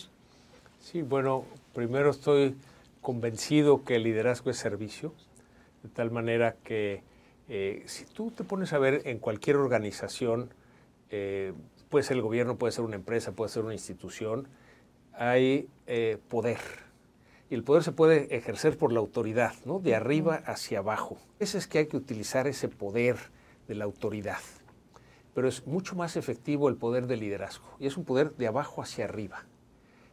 Sí, 0.80 1.04
bueno, 1.04 1.46
primero 1.76 2.10
estoy 2.10 2.56
convencido 3.00 3.84
que 3.84 3.98
el 3.98 4.04
liderazgo 4.04 4.50
es 4.50 4.58
servicio, 4.58 5.14
de 5.84 5.90
tal 5.90 6.10
manera 6.10 6.56
que 6.64 7.04
eh, 7.48 7.84
si 7.86 8.06
tú 8.06 8.32
te 8.32 8.44
pones 8.44 8.74
a 8.74 8.80
ver 8.80 9.04
en 9.06 9.20
cualquier 9.20 9.58
organización, 9.58 10.50
eh, 11.12 11.54
puede 11.90 12.04
ser 12.04 12.18
el 12.18 12.24
gobierno, 12.24 12.58
puede 12.58 12.72
ser 12.72 12.86
una 12.86 12.96
empresa, 12.96 13.34
puede 13.34 13.50
ser 13.50 13.64
una 13.64 13.74
institución, 13.74 14.48
hay 15.14 15.68
eh, 15.86 16.18
poder. 16.30 16.60
Y 17.50 17.56
el 17.56 17.64
poder 17.64 17.84
se 17.84 17.92
puede 17.92 18.34
ejercer 18.36 18.78
por 18.78 18.94
la 18.94 19.02
autoridad, 19.02 19.54
¿no? 19.66 19.80
De 19.80 19.94
arriba 19.94 20.42
hacia 20.46 20.80
abajo. 20.80 21.18
Ese 21.40 21.58
es 21.58 21.68
que 21.68 21.80
hay 21.80 21.88
que 21.88 21.98
utilizar 21.98 22.48
ese 22.48 22.70
poder 22.70 23.18
de 23.68 23.76
la 23.76 23.84
autoridad. 23.84 24.40
Pero 25.34 25.50
es 25.50 25.68
mucho 25.68 25.96
más 25.96 26.16
efectivo 26.16 26.70
el 26.70 26.78
poder 26.78 27.08
del 27.08 27.20
liderazgo. 27.20 27.66
Y 27.78 27.88
es 27.88 27.98
un 27.98 28.06
poder 28.06 28.36
de 28.38 28.48
abajo 28.48 28.82
hacia 28.82 29.04
arriba. 29.04 29.46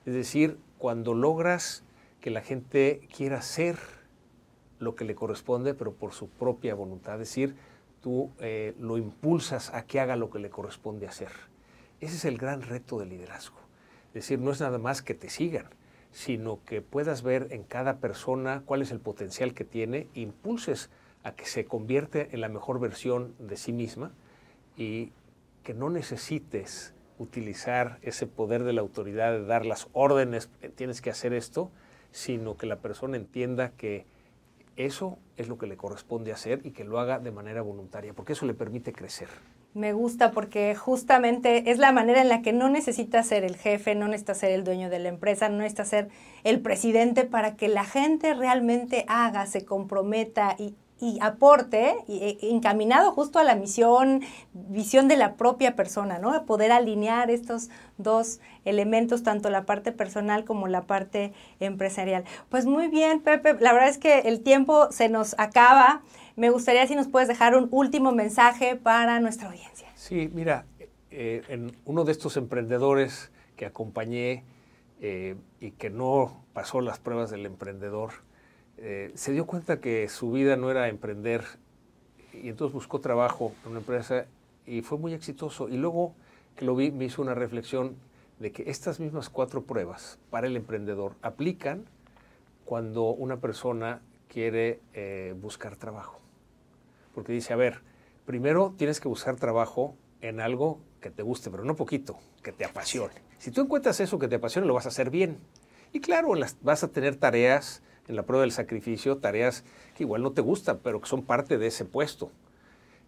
Es 0.04 0.14
decir, 0.14 0.58
cuando 0.78 1.14
logras 1.14 1.84
que 2.20 2.30
la 2.30 2.40
gente 2.40 3.08
quiera 3.16 3.38
hacer 3.38 3.78
lo 4.80 4.96
que 4.96 5.04
le 5.04 5.14
corresponde, 5.14 5.74
pero 5.74 5.92
por 5.92 6.12
su 6.12 6.28
propia 6.28 6.74
voluntad. 6.74 7.14
Es 7.14 7.28
decir, 7.28 7.54
tú 8.00 8.30
eh, 8.40 8.74
lo 8.78 8.98
impulsas 8.98 9.72
a 9.74 9.84
que 9.84 10.00
haga 10.00 10.16
lo 10.16 10.30
que 10.30 10.38
le 10.38 10.50
corresponde 10.50 11.06
hacer. 11.06 11.30
Ese 12.00 12.16
es 12.16 12.24
el 12.24 12.38
gran 12.38 12.62
reto 12.62 12.98
del 12.98 13.10
liderazgo. 13.10 13.58
Es 14.08 14.14
decir, 14.14 14.38
no 14.38 14.52
es 14.52 14.60
nada 14.60 14.78
más 14.78 15.02
que 15.02 15.14
te 15.14 15.28
sigan, 15.28 15.68
sino 16.12 16.60
que 16.64 16.80
puedas 16.80 17.22
ver 17.22 17.48
en 17.50 17.62
cada 17.62 17.98
persona 17.98 18.62
cuál 18.64 18.82
es 18.82 18.90
el 18.90 19.00
potencial 19.00 19.54
que 19.54 19.64
tiene, 19.64 20.08
impulses 20.14 20.90
a 21.24 21.32
que 21.32 21.44
se 21.44 21.64
convierte 21.64 22.28
en 22.32 22.40
la 22.40 22.48
mejor 22.48 22.80
versión 22.80 23.34
de 23.38 23.56
sí 23.56 23.72
misma 23.72 24.12
y 24.76 25.12
que 25.64 25.74
no 25.74 25.90
necesites 25.90 26.94
utilizar 27.18 27.98
ese 28.02 28.26
poder 28.26 28.62
de 28.64 28.72
la 28.72 28.80
autoridad 28.80 29.32
de 29.32 29.44
dar 29.44 29.66
las 29.66 29.88
órdenes, 29.92 30.48
tienes 30.76 31.00
que 31.00 31.10
hacer 31.10 31.32
esto, 31.32 31.70
sino 32.12 32.56
que 32.56 32.66
la 32.66 32.76
persona 32.76 33.16
entienda 33.16 33.70
que 33.70 34.06
eso 34.78 35.18
es 35.36 35.48
lo 35.48 35.58
que 35.58 35.66
le 35.66 35.76
corresponde 35.76 36.32
hacer 36.32 36.60
y 36.64 36.70
que 36.70 36.84
lo 36.84 37.00
haga 37.00 37.18
de 37.18 37.32
manera 37.32 37.62
voluntaria, 37.62 38.14
porque 38.14 38.32
eso 38.32 38.46
le 38.46 38.54
permite 38.54 38.92
crecer. 38.92 39.28
Me 39.74 39.92
gusta 39.92 40.30
porque 40.30 40.74
justamente 40.74 41.70
es 41.70 41.78
la 41.78 41.92
manera 41.92 42.22
en 42.22 42.28
la 42.28 42.42
que 42.42 42.52
no 42.52 42.68
necesita 42.70 43.22
ser 43.22 43.44
el 43.44 43.56
jefe, 43.56 43.94
no 43.94 44.06
necesita 44.06 44.34
ser 44.34 44.52
el 44.52 44.64
dueño 44.64 44.88
de 44.88 45.00
la 45.00 45.08
empresa, 45.08 45.48
no 45.48 45.58
necesita 45.58 45.84
ser 45.84 46.08
el 46.44 46.60
presidente 46.60 47.24
para 47.24 47.56
que 47.56 47.68
la 47.68 47.84
gente 47.84 48.34
realmente 48.34 49.04
haga, 49.08 49.46
se 49.46 49.64
comprometa 49.64 50.54
y, 50.58 50.74
y 51.00 51.18
aporte, 51.20 51.96
y, 52.06 52.18
e, 52.18 52.50
encaminado 52.50 53.12
justo 53.12 53.38
a 53.38 53.44
la 53.44 53.54
misión, 53.54 54.22
visión 54.52 55.08
de 55.08 55.16
la 55.16 55.34
propia 55.36 55.76
persona, 55.76 56.18
¿no? 56.18 56.32
A 56.32 56.44
poder 56.44 56.72
alinear 56.72 57.30
estos 57.30 57.70
dos 57.96 58.40
elementos, 58.64 59.22
tanto 59.22 59.50
la 59.50 59.64
parte 59.64 59.92
personal 59.92 60.44
como 60.44 60.66
la 60.68 60.82
parte 60.82 61.32
empresarial. 61.60 62.24
Pues 62.48 62.66
muy 62.66 62.88
bien, 62.88 63.20
Pepe, 63.20 63.56
la 63.60 63.72
verdad 63.72 63.88
es 63.88 63.98
que 63.98 64.20
el 64.20 64.42
tiempo 64.42 64.90
se 64.90 65.08
nos 65.08 65.38
acaba. 65.38 66.02
Me 66.36 66.50
gustaría 66.50 66.86
si 66.86 66.94
nos 66.94 67.08
puedes 67.08 67.28
dejar 67.28 67.56
un 67.56 67.68
último 67.70 68.12
mensaje 68.12 68.76
para 68.76 69.20
nuestra 69.20 69.48
audiencia. 69.48 69.88
Sí, 69.94 70.30
mira, 70.32 70.66
eh, 71.10 71.42
en 71.48 71.76
uno 71.84 72.04
de 72.04 72.12
estos 72.12 72.36
emprendedores 72.36 73.30
que 73.56 73.66
acompañé 73.66 74.44
eh, 75.00 75.36
y 75.60 75.72
que 75.72 75.90
no 75.90 76.44
pasó 76.52 76.80
las 76.80 76.98
pruebas 76.98 77.30
del 77.30 77.46
emprendedor, 77.46 78.10
eh, 78.80 79.10
se 79.14 79.32
dio 79.32 79.46
cuenta 79.46 79.80
que 79.80 80.08
su 80.08 80.30
vida 80.30 80.56
no 80.56 80.70
era 80.70 80.88
emprender 80.88 81.44
y 82.32 82.48
entonces 82.48 82.72
buscó 82.72 83.00
trabajo 83.00 83.52
en 83.64 83.72
una 83.72 83.80
empresa 83.80 84.26
y 84.66 84.82
fue 84.82 84.98
muy 84.98 85.14
exitoso. 85.14 85.68
Y 85.68 85.76
luego 85.76 86.14
que 86.56 86.64
lo 86.64 86.76
vi 86.76 86.90
me 86.90 87.04
hizo 87.04 87.22
una 87.22 87.34
reflexión 87.34 87.96
de 88.38 88.52
que 88.52 88.70
estas 88.70 89.00
mismas 89.00 89.30
cuatro 89.30 89.62
pruebas 89.62 90.18
para 90.30 90.46
el 90.46 90.56
emprendedor 90.56 91.14
aplican 91.22 91.86
cuando 92.64 93.10
una 93.10 93.40
persona 93.40 94.00
quiere 94.28 94.80
eh, 94.92 95.34
buscar 95.40 95.76
trabajo. 95.76 96.20
Porque 97.14 97.32
dice, 97.32 97.52
a 97.52 97.56
ver, 97.56 97.80
primero 98.26 98.74
tienes 98.76 99.00
que 99.00 99.08
buscar 99.08 99.36
trabajo 99.36 99.96
en 100.20 100.40
algo 100.40 100.78
que 101.00 101.10
te 101.10 101.22
guste, 101.22 101.50
pero 101.50 101.64
no 101.64 101.74
poquito, 101.74 102.18
que 102.42 102.52
te 102.52 102.64
apasione. 102.64 103.14
Si 103.38 103.50
tú 103.50 103.60
encuentras 103.62 103.98
eso 104.00 104.18
que 104.18 104.28
te 104.28 104.36
apasione, 104.36 104.66
lo 104.66 104.74
vas 104.74 104.86
a 104.86 104.90
hacer 104.90 105.10
bien. 105.10 105.38
Y 105.92 106.00
claro, 106.00 106.32
vas 106.60 106.84
a 106.84 106.88
tener 106.88 107.16
tareas 107.16 107.82
en 108.08 108.16
la 108.16 108.24
prueba 108.24 108.42
del 108.42 108.52
sacrificio 108.52 109.18
tareas 109.18 109.64
que 109.96 110.04
igual 110.04 110.22
no 110.22 110.32
te 110.32 110.40
gustan, 110.40 110.80
pero 110.82 111.00
que 111.00 111.08
son 111.08 111.22
parte 111.22 111.58
de 111.58 111.66
ese 111.68 111.84
puesto. 111.84 112.30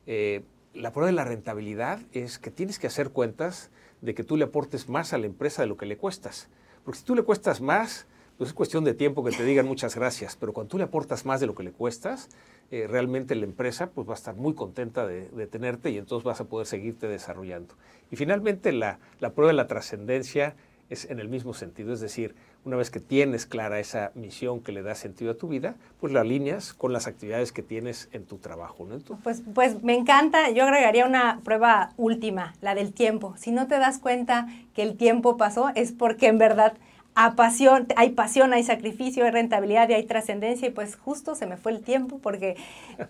Eh, 0.06 0.42
la 0.74 0.92
prueba 0.92 1.06
de 1.06 1.14
la 1.14 1.24
rentabilidad 1.24 2.00
es 2.12 2.38
que 2.38 2.50
tienes 2.50 2.78
que 2.78 2.86
hacer 2.86 3.10
cuentas 3.10 3.70
de 4.00 4.14
que 4.14 4.24
tú 4.24 4.36
le 4.36 4.44
aportes 4.44 4.88
más 4.88 5.12
a 5.12 5.18
la 5.18 5.26
empresa 5.26 5.62
de 5.62 5.68
lo 5.68 5.76
que 5.76 5.86
le 5.86 5.96
cuestas. 5.96 6.48
Porque 6.84 6.98
si 7.00 7.04
tú 7.04 7.14
le 7.14 7.22
cuestas 7.22 7.60
más, 7.60 8.06
pues 8.38 8.50
es 8.50 8.54
cuestión 8.54 8.84
de 8.84 8.94
tiempo 8.94 9.22
que 9.24 9.32
te 9.32 9.44
digan 9.44 9.66
muchas 9.66 9.96
gracias, 9.96 10.36
pero 10.36 10.52
cuando 10.52 10.70
tú 10.70 10.78
le 10.78 10.84
aportas 10.84 11.26
más 11.26 11.40
de 11.40 11.46
lo 11.46 11.54
que 11.54 11.62
le 11.62 11.72
cuestas, 11.72 12.28
eh, 12.70 12.86
realmente 12.88 13.34
la 13.34 13.44
empresa 13.44 13.90
pues, 13.90 14.08
va 14.08 14.12
a 14.12 14.16
estar 14.16 14.34
muy 14.34 14.54
contenta 14.54 15.06
de, 15.06 15.46
tenerte 15.46 15.90
y 15.90 15.98
entonces 15.98 16.24
vas 16.24 16.40
a 16.40 16.44
poder 16.44 16.66
seguirte 16.66 17.06
desarrollando. 17.06 17.74
Y 18.10 18.16
finalmente 18.16 18.72
la, 18.72 18.98
la 19.18 19.34
prueba 19.34 19.48
de 19.48 19.56
la 19.56 19.66
trascendencia 19.66 20.54
es 20.88 21.04
en 21.10 21.20
el 21.20 21.28
mismo 21.28 21.52
sentido, 21.52 21.92
es 21.92 22.00
decir, 22.00 22.34
una 22.64 22.76
vez 22.76 22.90
que 22.90 23.00
tienes 23.00 23.46
clara 23.46 23.80
esa 23.80 24.12
misión 24.14 24.60
que 24.60 24.72
le 24.72 24.82
da 24.82 24.94
sentido 24.94 25.32
a 25.32 25.34
tu 25.34 25.48
vida, 25.48 25.76
pues 26.00 26.12
la 26.12 26.20
alineas 26.20 26.74
con 26.74 26.92
las 26.92 27.06
actividades 27.06 27.52
que 27.52 27.62
tienes 27.62 28.08
en 28.12 28.26
tu 28.26 28.36
trabajo. 28.38 28.86
¿no? 28.86 28.98
Pues, 29.22 29.42
pues 29.54 29.82
me 29.82 29.94
encanta, 29.94 30.50
yo 30.50 30.64
agregaría 30.64 31.06
una 31.06 31.40
prueba 31.42 31.92
última, 31.96 32.54
la 32.60 32.74
del 32.74 32.92
tiempo. 32.92 33.34
Si 33.38 33.50
no 33.50 33.66
te 33.66 33.78
das 33.78 33.98
cuenta 33.98 34.48
que 34.74 34.82
el 34.82 34.96
tiempo 34.96 35.36
pasó, 35.36 35.70
es 35.74 35.92
porque 35.92 36.26
en 36.26 36.38
verdad 36.38 36.74
hay 37.14 38.10
pasión, 38.10 38.52
hay 38.52 38.62
sacrificio, 38.62 39.24
hay 39.24 39.30
rentabilidad 39.30 39.88
y 39.88 39.94
hay 39.94 40.04
trascendencia 40.04 40.68
y 40.68 40.70
pues 40.70 40.96
justo 40.96 41.34
se 41.34 41.46
me 41.46 41.56
fue 41.56 41.72
el 41.72 41.82
tiempo 41.82 42.18
porque 42.18 42.56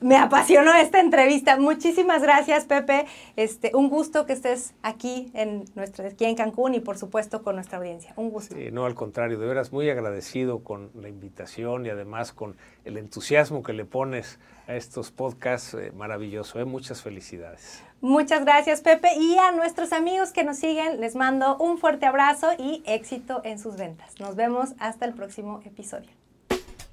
me 0.00 0.16
apasionó 0.16 0.74
esta 0.74 1.00
entrevista. 1.00 1.58
Muchísimas 1.58 2.22
gracias 2.22 2.64
Pepe, 2.64 3.06
este, 3.36 3.72
un 3.74 3.88
gusto 3.88 4.26
que 4.26 4.32
estés 4.32 4.74
aquí 4.82 5.30
en, 5.34 5.64
nuestro, 5.74 6.06
aquí 6.06 6.24
en 6.24 6.34
Cancún 6.34 6.74
y 6.74 6.80
por 6.80 6.98
supuesto 6.98 7.42
con 7.42 7.56
nuestra 7.56 7.78
audiencia. 7.78 8.12
Un 8.16 8.30
gusto. 8.30 8.56
no, 8.72 8.86
al 8.86 8.94
contrario, 8.94 9.38
de 9.38 9.46
veras 9.46 9.72
muy 9.72 9.88
agradecido 9.90 10.64
con 10.64 10.90
la 10.94 11.08
invitación 11.08 11.86
y 11.86 11.90
además 11.90 12.32
con 12.32 12.56
el 12.84 12.96
entusiasmo 12.96 13.62
que 13.62 13.72
le 13.72 13.84
pones 13.84 14.38
a 14.70 14.76
estos 14.76 15.10
podcasts, 15.10 15.74
eh, 15.74 15.92
maravilloso, 15.96 16.60
¿eh? 16.60 16.64
muchas 16.64 17.02
felicidades. 17.02 17.82
Muchas 18.00 18.44
gracias, 18.44 18.80
Pepe. 18.80 19.08
Y 19.18 19.36
a 19.36 19.50
nuestros 19.50 19.92
amigos 19.92 20.30
que 20.30 20.44
nos 20.44 20.58
siguen, 20.58 21.00
les 21.00 21.16
mando 21.16 21.56
un 21.58 21.78
fuerte 21.78 22.06
abrazo 22.06 22.50
y 22.56 22.82
éxito 22.86 23.42
en 23.44 23.58
sus 23.58 23.76
ventas. 23.76 24.20
Nos 24.20 24.36
vemos 24.36 24.70
hasta 24.78 25.06
el 25.06 25.14
próximo 25.14 25.60
episodio. 25.64 26.10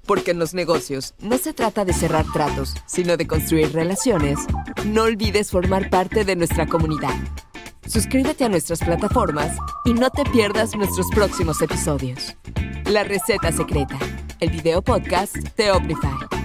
Porque 0.06 0.32
en 0.32 0.38
los 0.38 0.54
negocios 0.54 1.14
no 1.20 1.38
se 1.38 1.52
trata 1.52 1.84
de 1.84 1.92
cerrar 1.92 2.24
tratos, 2.32 2.74
sino 2.86 3.16
de 3.16 3.26
construir 3.26 3.72
relaciones. 3.72 4.38
No 4.84 5.04
olvides 5.04 5.50
formar 5.50 5.88
parte 5.88 6.24
de 6.24 6.34
nuestra 6.34 6.66
comunidad. 6.66 7.14
Suscríbete 7.86 8.44
a 8.44 8.48
nuestras 8.48 8.80
plataformas 8.80 9.56
y 9.84 9.94
no 9.94 10.10
te 10.10 10.24
pierdas 10.24 10.74
nuestros 10.74 11.06
próximos 11.14 11.62
episodios. 11.62 12.36
La 12.86 13.04
receta 13.04 13.52
secreta, 13.52 13.98
el 14.40 14.50
video 14.50 14.82
podcast 14.82 15.36
de 15.56 15.70
Omnify. 15.70 16.37